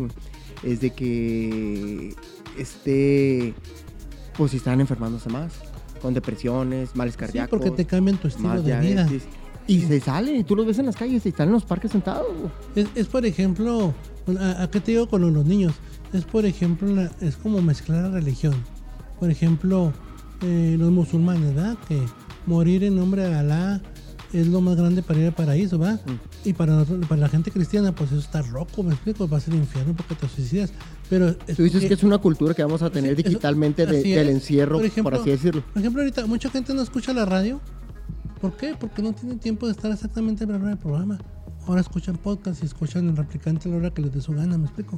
es 0.64 0.80
de 0.82 0.92
que 0.92 2.14
este, 2.58 3.54
pues 4.38 4.54
están 4.54 4.82
enfermándose 4.82 5.30
más, 5.30 5.54
con 6.02 6.14
depresiones, 6.14 6.96
males 6.96 7.14
Sí, 7.14 7.20
cardíacos. 7.20 7.50
porque 7.60 7.72
te 7.72 7.86
cambian 7.86 8.18
tu 8.18 8.28
estilo 8.28 8.62
de 8.62 8.80
vida. 8.80 9.08
Y 9.68 9.82
se 9.82 10.00
salen, 10.00 10.36
y 10.38 10.44
tú 10.44 10.56
los 10.56 10.66
ves 10.66 10.80
en 10.80 10.88
las 10.88 10.96
calles, 10.98 11.26
y 11.26 11.30
están 11.30 11.48
en 11.48 11.54
los 11.54 11.64
parques 11.66 11.92
sentados. 11.92 12.28
es, 12.96 13.08
por 13.08 13.26
ejemplo, 13.26 13.94
¿a, 14.40 14.64
a 14.64 14.72
qué 14.72 14.80
te 14.82 14.92
digo 14.92 15.08
con 15.08 15.22
los 15.34 15.46
niños? 15.46 15.74
Es 16.14 16.26
por 16.26 16.46
ejemplo, 16.46 16.88
la- 16.94 17.12
es 17.22 17.38
como 17.38 17.62
mezclar 17.62 18.04
la 18.04 18.10
religión. 18.12 18.54
Por 19.20 19.30
ejemplo, 19.30 19.94
eh, 20.42 20.76
los 20.80 20.92
musulmanes, 20.92 21.54
¿verdad? 21.56 21.78
Que 21.88 22.02
morir 22.46 22.84
en 22.84 22.96
nombre 22.96 23.24
de 23.28 23.34
Alá 23.36 23.82
es 24.34 24.48
lo 24.48 24.62
más 24.62 24.76
grande 24.78 25.04
para 25.04 25.20
ir 25.20 25.26
al 25.28 25.34
paraíso, 25.34 25.78
¿verdad? 25.78 26.02
Mm. 26.06 26.50
Y 26.50 26.54
para, 26.54 26.74
nosotros- 26.74 27.08
para 27.08 27.22
la 27.22 27.30
gente 27.30 27.52
cristiana, 27.52 27.94
pues 27.94 28.12
eso 28.12 28.20
está 28.22 28.42
loco, 28.42 28.82
me 28.84 28.94
explico, 28.94 29.28
va 29.28 29.38
a 29.38 29.42
ser 29.42 29.54
infierno 29.54 29.94
porque 29.96 30.16
te 30.16 30.28
suicidas. 30.28 30.72
Pero 31.10 31.36
Tú 31.36 31.64
dices 31.64 31.86
que 31.86 31.94
es 31.94 32.04
una 32.04 32.18
cultura 32.18 32.54
que 32.54 32.64
vamos 32.64 32.82
a 32.82 32.90
tener 32.90 33.16
Sí, 33.16 33.22
eso- 33.22 33.30
digitalmente 33.30 33.86
de- 33.86 34.00
así 34.00 34.12
del 34.12 34.30
encierro, 34.30 34.80
Por 35.04 35.16
así 35.16 35.30
decirlo. 35.30 35.64
Por 35.74 35.80
ejemplo, 35.82 36.02
ahorita 36.02 36.26
mucha 36.26 36.50
gente 36.50 36.74
no 36.74 36.82
escucha 36.82 37.14
la 37.14 37.26
radio. 37.26 37.60
¿Por 38.40 38.56
qué? 38.58 38.76
Porque 38.80 39.02
no 39.04 39.14
tienen 39.14 39.38
tiempo 39.38 39.68
de 39.68 39.74
estar 39.74 39.92
exactamente 39.92 40.46
hora 40.46 40.58
del 40.58 40.78
programa. 40.78 41.20
Ahora 41.68 41.82
escuchan 41.82 42.16
podcast 42.18 42.64
y 42.64 42.66
escuchan 42.66 43.08
el 43.10 43.16
replicante 43.18 43.70
a 43.70 43.72
la 43.72 43.78
hora 43.78 43.90
que 43.92 44.02
les 44.02 44.12
dé 44.14 44.20
su 44.22 44.32
gana, 44.34 44.58
¿me 44.58 44.66
explico? 44.66 44.98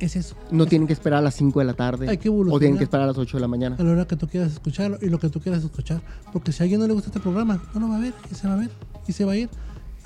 Es 0.00 0.16
eso. 0.16 0.34
No 0.50 0.66
tienen 0.66 0.86
que 0.86 0.94
esperar 0.94 1.18
a 1.18 1.22
las 1.22 1.34
5 1.34 1.58
de 1.58 1.64
la 1.66 1.74
tarde. 1.74 2.08
Hay 2.08 2.16
que 2.18 2.28
o 2.28 2.32
evolucionar. 2.32 2.60
tienen 2.60 2.78
que 2.78 2.84
esperar 2.84 3.04
a 3.04 3.06
las 3.08 3.18
8 3.18 3.36
de 3.36 3.40
la 3.40 3.48
mañana. 3.48 3.76
A 3.78 3.82
la 3.82 3.92
hora 3.92 4.06
que 4.06 4.16
tú 4.16 4.26
quieras 4.26 4.52
escucharlo 4.52 4.98
y 5.02 5.06
lo 5.10 5.18
que 5.18 5.28
tú 5.28 5.40
quieras 5.40 5.62
escuchar. 5.62 6.00
Porque 6.32 6.52
si 6.52 6.62
a 6.62 6.64
alguien 6.64 6.80
no 6.80 6.86
le 6.86 6.94
gusta 6.94 7.08
este 7.10 7.20
programa, 7.20 7.62
no 7.74 7.80
lo 7.80 7.88
va 7.90 7.96
a 7.96 8.00
ver 8.00 8.14
y 8.30 8.34
se 8.34 8.48
va 8.48 8.54
a 8.54 8.56
ver 8.56 8.70
y 9.06 9.12
se 9.12 9.24
va 9.24 9.32
a 9.32 9.36
ir. 9.36 9.50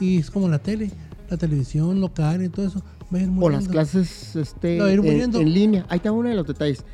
Y 0.01 0.19
es 0.19 0.31
como 0.31 0.49
la 0.49 0.59
tele, 0.59 0.91
la 1.31 1.37
televisión 1.37 2.01
local 2.01 2.43
y 2.45 2.49
todo 2.49 2.67
eso. 2.67 2.83
Va 3.15 3.19
a 3.19 3.23
ir 3.23 3.29
O 3.29 3.33
muriendo. 3.33 3.59
las 3.67 3.69
clases 3.69 4.35
este, 4.37 4.81
Va 4.81 4.87
a 4.87 4.93
ir 4.93 4.99
en, 5.05 5.35
en 5.35 5.55
línea. 5.55 5.87
Ahí 5.89 5.99
está 5.99 6.11
uno 6.11 6.29
de 6.29 6.35
los 6.35 6.47
detalles. 6.47 6.85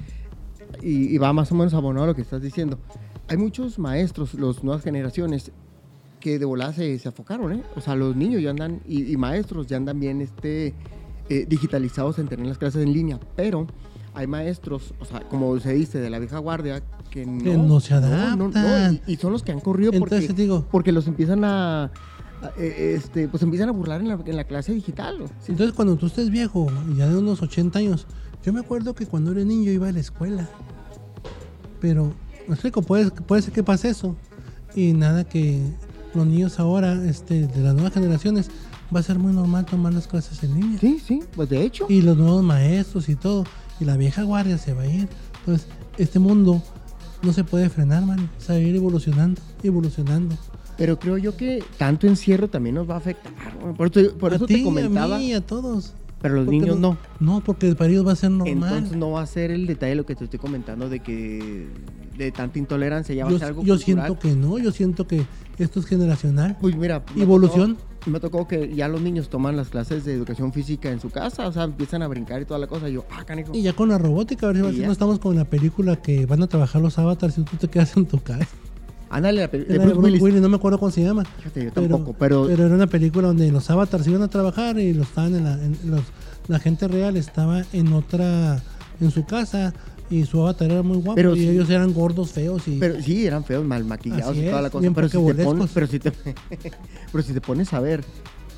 Y, 0.82 1.14
y 1.14 1.18
va 1.18 1.32
más 1.32 1.50
o 1.52 1.54
menos 1.54 1.72
abonado 1.74 2.04
a 2.04 2.06
lo 2.08 2.14
que 2.14 2.22
estás 2.22 2.42
diciendo. 2.42 2.78
Hay 3.28 3.36
muchos 3.38 3.78
maestros, 3.78 4.34
las 4.34 4.62
nuevas 4.62 4.82
generaciones, 4.82 5.52
que 6.20 6.38
de 6.38 6.44
volada 6.44 6.72
se, 6.74 6.98
se 6.98 7.08
afocaron, 7.08 7.52
¿eh? 7.52 7.62
O 7.76 7.80
sea, 7.80 7.94
los 7.94 8.14
niños 8.14 8.42
ya 8.42 8.50
andan, 8.50 8.80
y, 8.86 9.10
y 9.10 9.16
maestros 9.16 9.66
ya 9.68 9.78
andan 9.78 9.98
bien 10.00 10.20
este, 10.20 10.74
eh, 11.30 11.46
digitalizados 11.48 12.18
en 12.18 12.26
tener 12.26 12.44
las 12.44 12.58
clases 12.58 12.82
en 12.82 12.92
línea, 12.92 13.20
pero 13.36 13.66
hay 14.14 14.26
maestros, 14.26 14.94
o 14.98 15.04
sea, 15.04 15.20
como 15.28 15.58
se 15.60 15.72
dice, 15.72 16.00
de 16.00 16.10
la 16.10 16.18
vieja 16.18 16.38
guardia, 16.38 16.82
que 17.08 17.24
no, 17.24 17.78
se 17.78 17.94
adaptan. 17.94 19.00
y, 19.06 19.16
son 19.16 19.32
los 19.32 19.44
que 19.44 19.52
han 19.52 19.60
corrido 19.60 19.92
porque, 19.96 20.18
digo, 20.34 20.66
porque 20.70 20.90
los 20.90 21.06
empiezan 21.06 21.44
a, 21.44 21.92
e, 22.58 22.94
este, 22.96 23.28
pues 23.28 23.44
empiezan 23.44 23.68
a 23.68 23.72
burlar 23.72 24.00
en 24.00 24.08
la, 24.08 24.18
en 24.24 24.36
la 24.36 24.42
clase 24.42 24.74
digital. 24.74 25.18
Entonces, 25.46 25.72
cuando 25.72 25.94
tú 25.96 26.06
estés 26.06 26.30
viejo, 26.30 26.66
ya 26.96 27.06
de 27.08 27.16
unos 27.16 27.42
80 27.42 27.78
años, 27.78 28.06
yo 28.44 28.52
me 28.52 28.58
acuerdo 28.58 28.94
que 28.94 29.06
cuando 29.06 29.30
era 29.30 29.44
niño 29.44 29.70
iba 29.70 29.88
a 29.88 29.92
la 29.92 30.00
escuela. 30.00 30.48
Pero, 31.80 32.12
no 32.48 32.54
explico, 32.54 32.82
puede, 32.82 33.10
puede 33.10 33.42
ser 33.42 33.52
que 33.52 33.62
pase 33.62 33.90
eso. 33.90 34.16
Y 34.74 34.94
nada 34.94 35.24
que 35.24 35.62
los 36.14 36.26
niños 36.26 36.58
ahora, 36.58 36.94
este, 37.04 37.46
de 37.46 37.62
las 37.62 37.74
nuevas 37.74 37.92
generaciones, 37.92 38.50
va 38.94 39.00
a 39.00 39.02
ser 39.02 39.18
muy 39.18 39.32
normal 39.32 39.66
tomar 39.66 39.94
las 39.94 40.06
clases 40.06 40.42
en 40.42 40.54
línea. 40.54 40.78
Sí, 40.78 41.00
sí, 41.04 41.22
pues 41.34 41.48
de 41.48 41.62
hecho. 41.62 41.86
Y 41.88 42.02
los 42.02 42.16
nuevos 42.16 42.42
maestros 42.42 43.08
y 43.08 43.16
todo. 43.16 43.44
Y 43.78 43.84
la 43.84 43.96
vieja 43.96 44.22
guardia 44.22 44.58
se 44.58 44.74
va 44.74 44.82
a 44.82 44.86
ir. 44.86 45.08
Entonces, 45.40 45.66
este 45.96 46.18
mundo 46.18 46.62
no 47.22 47.32
se 47.32 47.44
puede 47.44 47.70
frenar, 47.70 48.04
man. 48.04 48.30
Se 48.38 48.52
va 48.52 48.58
a 48.58 48.62
ir 48.62 48.76
evolucionando, 48.76 49.40
evolucionando. 49.62 50.36
Pero 50.76 50.98
creo 50.98 51.18
yo 51.18 51.36
que 51.36 51.62
tanto 51.76 52.06
encierro 52.06 52.48
también 52.48 52.74
nos 52.74 52.88
va 52.88 52.94
a 52.94 52.98
afectar. 52.98 53.32
Por, 53.76 53.96
eso, 53.96 54.16
por 54.16 54.32
eso 54.32 54.46
te 54.46 54.62
comentaba. 54.62 55.16
A 55.16 55.18
mí, 55.18 55.34
a 55.34 55.40
todos. 55.40 55.94
Pero 56.20 56.34
los 56.34 56.46
niños 56.46 56.78
no, 56.78 56.98
no. 57.18 57.40
porque 57.40 57.66
el 57.66 57.76
periodo 57.76 58.04
va 58.04 58.12
a 58.12 58.16
ser 58.16 58.30
normal. 58.30 58.72
Entonces 58.72 58.96
no 58.96 59.12
va 59.12 59.22
a 59.22 59.26
ser 59.26 59.50
el 59.50 59.66
detalle 59.66 59.90
de 59.90 59.96
lo 59.96 60.06
que 60.06 60.14
te 60.14 60.24
estoy 60.24 60.38
comentando 60.38 60.88
de 60.88 61.00
que 61.00 61.68
de 62.16 62.30
tanta 62.30 62.58
intolerancia 62.58 63.14
ya 63.14 63.24
va 63.24 63.30
a 63.30 63.38
ser 63.38 63.44
algo 63.44 63.64
Yo 63.64 63.78
siento 63.78 64.18
que 64.18 64.34
no, 64.34 64.58
yo 64.58 64.70
siento 64.70 65.06
que 65.06 65.24
esto 65.58 65.80
es 65.80 65.86
generacional. 65.86 66.58
Pues 66.60 66.76
mira, 66.76 67.02
evolución. 67.16 67.78
me 68.06 68.20
tocó 68.20 68.46
que 68.46 68.74
ya 68.74 68.88
los 68.88 69.00
niños 69.00 69.30
toman 69.30 69.56
las 69.56 69.68
clases 69.68 70.04
de 70.04 70.12
educación 70.12 70.52
física 70.52 70.90
en 70.90 71.00
su 71.00 71.10
casa, 71.10 71.48
o 71.48 71.52
sea, 71.52 71.64
empiezan 71.64 72.02
a 72.02 72.08
brincar 72.08 72.42
y 72.42 72.44
toda 72.44 72.60
la 72.60 72.66
cosa. 72.66 72.88
Y 72.90 72.94
yo, 72.94 73.06
ah, 73.10 73.24
canijo. 73.24 73.52
Y 73.54 73.62
ya 73.62 73.72
con 73.72 73.88
la 73.88 73.96
robótica, 73.96 74.48
a 74.48 74.52
ver 74.52 74.74
si 74.74 74.80
no 74.80 74.92
estamos 74.92 75.18
con 75.18 75.36
la 75.36 75.46
película 75.46 75.96
que 75.96 76.26
van 76.26 76.42
a 76.42 76.46
trabajar 76.46 76.82
los 76.82 76.98
avatars 76.98 77.38
y 77.38 77.42
tú 77.42 77.56
te 77.56 77.68
quedas 77.68 77.96
en 77.96 78.06
tu 78.06 78.20
casa. 78.20 78.48
Ándale, 79.10 79.40
la 79.40 79.48
de 79.48 79.78
Bruce, 79.78 80.22
Willis. 80.22 80.40
no 80.40 80.48
me 80.48 80.56
acuerdo 80.56 80.78
cómo 80.78 80.92
se 80.92 81.02
llama. 81.02 81.24
Fíjate, 81.24 81.64
yo 81.64 81.72
tampoco, 81.72 82.14
pero, 82.16 82.46
pero, 82.46 82.66
era 82.66 82.74
una 82.74 82.86
película 82.86 83.26
donde 83.26 83.50
los 83.50 83.68
avatars 83.68 84.06
iban 84.06 84.22
a 84.22 84.28
trabajar 84.28 84.78
y 84.78 84.94
los 84.94 85.08
estaban 85.08 85.34
en 85.34 85.44
la, 85.44 85.58
los, 85.84 86.02
la 86.46 86.60
gente 86.60 86.86
real 86.86 87.16
estaba 87.16 87.64
en 87.72 87.92
otra, 87.92 88.62
en 89.00 89.10
su 89.10 89.24
casa 89.24 89.74
y 90.10 90.24
su 90.26 90.40
avatar 90.40 90.70
era 90.70 90.82
muy 90.82 90.98
guapo 90.98 91.14
pero 91.14 91.34
y 91.34 91.48
ellos 91.48 91.68
eran 91.70 91.92
gordos, 91.92 92.30
feos 92.30 92.66
y... 92.68 92.78
Pero 92.78 93.02
sí, 93.02 93.26
eran 93.26 93.44
feos, 93.44 93.64
mal 93.64 93.84
maquillados 93.84 94.36
y 94.36 94.46
toda 94.46 94.62
la 94.62 94.70
cosa. 94.70 94.88
Pero 94.94 95.08
si, 95.08 95.18
te 95.18 95.44
pones, 95.44 95.70
pero, 95.74 95.86
si 95.88 95.98
te, 95.98 96.12
pero 97.12 97.24
si 97.24 97.32
te 97.32 97.40
pones 97.40 97.72
a 97.72 97.80
ver, 97.80 98.04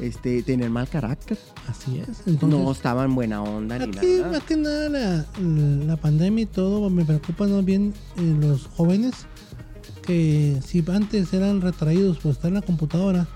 este, 0.01 0.43
tener 0.43 0.69
mal 0.69 0.87
carácter. 0.87 1.39
Así 1.67 1.99
es. 1.99 2.27
Entonces, 2.27 2.59
no 2.59 2.71
estaban 2.71 3.15
buena 3.15 3.43
onda 3.43 3.79
ni 3.79 3.87
nada. 3.87 4.33
Más 4.33 4.43
que 4.43 4.57
nada 4.57 4.89
la, 4.91 5.27
la, 5.41 5.97
pandemia 5.97 6.43
y 6.43 6.47
todo 6.47 6.91
me 6.91 7.07
preocupa 7.07 7.47
más 7.47 7.65
bien 7.65 7.95
eh, 8.17 8.37
los 8.39 8.67
jóvenes 8.67 9.27
que 10.03 10.59
si 10.65 10.85
antes 10.89 11.33
eran 11.33 11.61
retraídos 11.61 12.19
por 12.19 12.33
estar 12.33 12.49
en 12.49 12.55
la 12.55 12.63
computadora, 12.63 13.27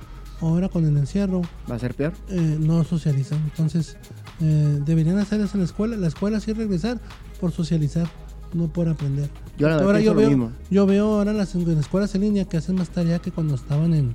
ahora 0.40 0.68
con 0.68 0.84
el 0.84 0.96
encierro... 0.96 1.42
¿Va 1.70 1.76
a 1.76 1.78
ser 1.78 1.94
peor? 1.94 2.12
Eh, 2.28 2.56
no 2.60 2.84
socializan. 2.84 3.38
Entonces, 3.44 3.96
eh, 4.40 4.80
deberían 4.84 5.18
hacer 5.18 5.40
eso 5.40 5.52
en 5.54 5.60
la 5.60 5.66
escuela. 5.66 5.96
La 5.96 6.08
escuela 6.08 6.40
sí 6.40 6.52
regresar 6.52 7.00
por 7.40 7.52
socializar, 7.52 8.08
no 8.52 8.68
por 8.68 8.88
aprender. 8.88 9.30
Yo, 9.58 9.70
ahora 9.70 10.00
yo 10.00 10.14
veo, 10.14 10.52
yo 10.70 10.86
veo 10.86 11.14
ahora 11.14 11.32
las, 11.32 11.54
escuelas 11.54 12.14
en 12.14 12.22
línea 12.22 12.44
que 12.44 12.56
hacen 12.56 12.74
más 12.74 12.90
tarea 12.90 13.18
que 13.18 13.30
cuando 13.30 13.54
estaban 13.54 13.94
en, 13.94 14.14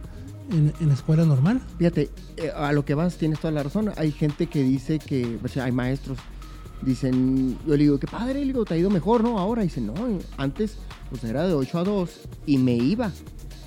en, 0.52 0.88
la 0.88 0.94
escuela 0.94 1.26
normal. 1.26 1.62
Fíjate, 1.78 2.10
eh, 2.38 2.52
a 2.56 2.72
lo 2.74 2.86
que 2.86 2.94
vas 2.94 3.18
tienes 3.18 3.40
toda 3.40 3.52
la 3.52 3.64
razón. 3.64 3.92
Hay 3.98 4.12
gente 4.12 4.48
que 4.48 4.62
dice 4.62 5.00
que, 5.00 5.40
o 5.44 5.48
sea, 5.48 5.66
hay 5.66 5.72
maestros, 5.72 6.20
dicen, 6.82 7.58
yo 7.66 7.76
le 7.76 7.84
digo, 7.84 8.00
qué 8.00 8.08
padre, 8.08 8.40
le 8.42 8.48
digo, 8.48 8.66
te 8.66 8.74
ha 8.74 8.78
ido 8.78 8.90
mejor, 8.90 9.24
¿no? 9.24 9.40
Ahora 9.40 9.64
dicen, 9.64 9.88
no, 9.88 9.94
antes 10.38 10.78
pues 11.10 11.24
era 11.24 11.46
de 11.46 11.54
8 11.54 11.80
a 11.80 11.84
2 11.84 12.10
y 12.46 12.58
me 12.58 12.76
iba. 12.76 13.12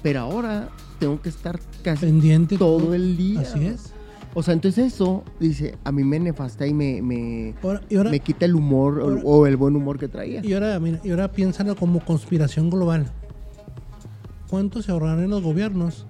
Pero 0.02 0.21
ahora 0.21 0.68
tengo 0.99 1.21
que 1.21 1.28
estar 1.28 1.59
casi 1.83 2.06
pendiente 2.06 2.59
todo, 2.59 2.94
el 2.94 3.16
día. 3.16 3.40
Así 3.40 3.66
es. 3.66 3.92
O 4.35 4.42
sea, 4.42 4.52
entonces 4.52 4.92
eso, 4.92 5.23
dice, 5.38 5.76
a 5.84 5.93
mí 5.93 6.02
me 6.02 6.19
nefasta 6.19 6.67
y 6.67 6.75
me, 6.75 7.00
me, 7.00 7.54
me 8.10 8.21
quita 8.21 8.47
el 8.47 8.56
humor 8.56 9.00
o, 9.25 9.47
el 9.47 9.56
buen 9.56 9.76
humor 9.76 9.99
que 9.99 10.08
traía. 10.08 10.45
Y 10.45 10.52
ahora, 10.54 10.78
mira, 10.80 11.00
y 11.04 11.10
ahora 11.10 11.30
piénsalo 11.30 11.76
como 11.76 12.04
conspiración 12.04 12.69
global. 12.69 13.06
¿Cuánto 14.49 14.82
se 14.82 14.91
ahorrarán 14.91 15.30
los 15.30 15.43
gobiernos 15.43 16.06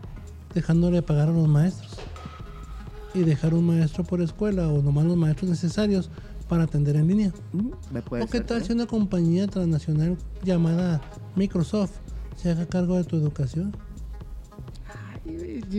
dejándole 0.55 1.03
pagar 1.03 1.29
a 1.29 1.33
los 1.33 1.49
maestros? 1.49 1.99
Y 3.13 3.21
dejar 3.21 3.53
un 3.55 3.67
maestro 3.67 4.05
por 4.05 4.23
escuela 4.23 4.69
o 4.69 4.83
nomás 4.83 5.05
los 5.05 5.17
maestros 5.17 5.51
necesarios 5.51 6.11
para 6.55 6.65
atender 6.65 6.95
en 6.95 7.09
línea. 7.09 7.33
¿O 8.23 8.27
qué 8.29 8.41
tal 8.41 8.63
si 8.63 8.73
una 8.73 8.87
compañía 8.87 9.49
transnacional 9.49 10.17
llamada 10.45 11.01
Microsoft 11.35 11.91
se 12.37 12.53
haga 12.53 12.65
cargo 12.67 12.97
de 12.97 13.03
tu 13.03 13.17
educación? 13.17 13.77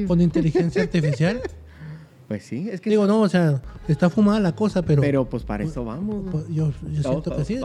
Con 0.05 0.19
inteligencia 0.19 0.81
artificial. 0.83 1.41
Pues 2.27 2.43
sí, 2.43 2.67
es 2.69 2.81
que. 2.81 2.89
Digo, 2.89 3.05
no, 3.07 3.21
o 3.21 3.29
sea, 3.29 3.61
está 3.88 4.09
fumada 4.09 4.41
la 4.41 4.53
cosa, 4.53 4.81
pero. 4.81 5.01
Pero 5.01 5.29
pues 5.29 5.43
para 5.43 5.63
eso 5.63 5.85
vamos. 5.85 6.25
Pues, 6.29 6.49
yo, 6.49 6.73
siento 7.01 7.38
que 7.38 7.45
sí. 7.45 7.57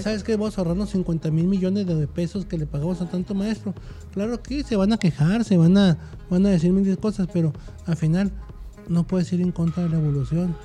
¿Sabes 0.00 0.24
qué? 0.24 0.34
Vamos 0.34 0.58
a 0.58 0.62
ahorrarnos 0.62 0.90
50 0.90 1.30
mil 1.30 1.46
millones 1.46 1.86
de 1.86 2.08
pesos 2.08 2.44
que 2.44 2.58
le 2.58 2.66
pagamos 2.66 3.00
a 3.02 3.08
tanto 3.08 3.36
maestro. 3.36 3.72
Claro 4.12 4.42
que 4.42 4.64
se 4.64 4.74
van 4.74 4.92
a 4.92 4.98
quejar, 4.98 5.44
se 5.44 5.56
van 5.56 5.78
a, 5.78 5.96
van 6.28 6.44
a 6.44 6.48
decir 6.48 6.72
mil 6.72 6.98
cosas, 6.98 7.28
pero 7.32 7.52
al 7.84 7.96
final 7.96 8.32
no 8.88 9.06
puedes 9.06 9.32
ir 9.32 9.40
en 9.42 9.52
contra 9.52 9.84
de 9.84 9.90
la 9.90 9.98
evolución 9.98 10.56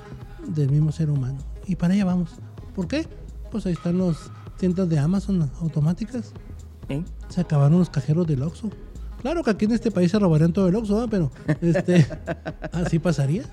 del 0.48 0.70
mismo 0.70 0.90
ser 0.90 1.08
humano. 1.08 1.51
Y 1.66 1.76
para 1.76 1.94
allá 1.94 2.04
vamos. 2.04 2.30
¿Por 2.74 2.88
qué? 2.88 3.06
Pues 3.50 3.66
ahí 3.66 3.72
están 3.72 3.98
los 3.98 4.30
tiendas 4.58 4.88
de 4.88 4.98
Amazon 4.98 5.50
automáticas. 5.60 6.32
¿Eh? 6.88 7.02
Se 7.28 7.40
acabaron 7.40 7.78
los 7.78 7.90
cajeros 7.90 8.26
del 8.26 8.42
Oxxo. 8.42 8.70
Claro 9.20 9.42
que 9.42 9.50
aquí 9.50 9.66
en 9.66 9.72
este 9.72 9.90
país 9.90 10.10
se 10.10 10.18
robarían 10.18 10.52
todo 10.52 10.68
el 10.68 10.74
Oxxo, 10.74 11.06
pero 11.08 11.30
este, 11.60 12.06
así 12.72 12.98
pasaría. 12.98 13.44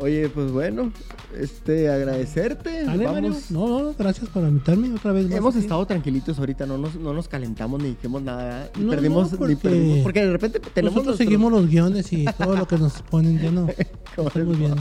Oye, 0.00 0.30
pues 0.30 0.50
bueno, 0.50 0.92
este, 1.38 1.90
agradecerte. 1.90 2.84
Vamos. 2.86 3.50
No, 3.50 3.68
no, 3.68 3.94
gracias 3.98 4.30
por 4.30 4.42
invitarme 4.42 4.94
otra 4.94 5.12
vez. 5.12 5.30
Hemos 5.30 5.54
estado 5.56 5.84
tranquilitos 5.86 6.38
ahorita, 6.38 6.64
no 6.64 6.78
nos, 6.78 6.94
no 6.94 7.12
nos 7.12 7.28
calentamos 7.28 7.82
ni 7.82 7.90
dijimos 7.90 8.22
nada. 8.22 8.70
Ni 8.78 8.88
perdimos, 8.88 9.28
porque... 9.28 9.54
ni 9.54 9.60
perdimos, 9.60 9.98
porque 9.98 10.24
de 10.24 10.32
repente 10.32 10.60
tenemos. 10.72 10.94
Nosotros 10.94 11.18
seguimos 11.18 11.52
los 11.52 11.68
guiones 11.68 12.10
y 12.14 12.24
todo 12.24 12.56
lo 12.56 12.66
que 12.66 12.78
nos 12.78 13.02
ponen, 13.02 13.38
ya 13.38 13.50
no. 13.50 13.68
Estamos 14.16 14.58
bien. 14.58 14.74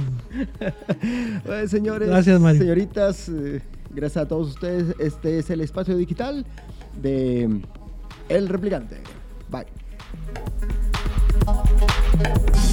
señores, 1.67 2.07
gracias, 2.07 2.39
Mario. 2.39 2.61
señoritas, 2.61 3.27
eh, 3.27 3.61
gracias 3.89 4.23
a 4.23 4.27
todos 4.27 4.51
ustedes. 4.51 4.95
Este 4.99 5.39
es 5.39 5.49
el 5.49 5.59
espacio 5.59 5.97
digital 5.97 6.45
de 7.01 7.59
El 8.29 8.47
Replicante. 8.47 9.01
Bye. 9.51 9.65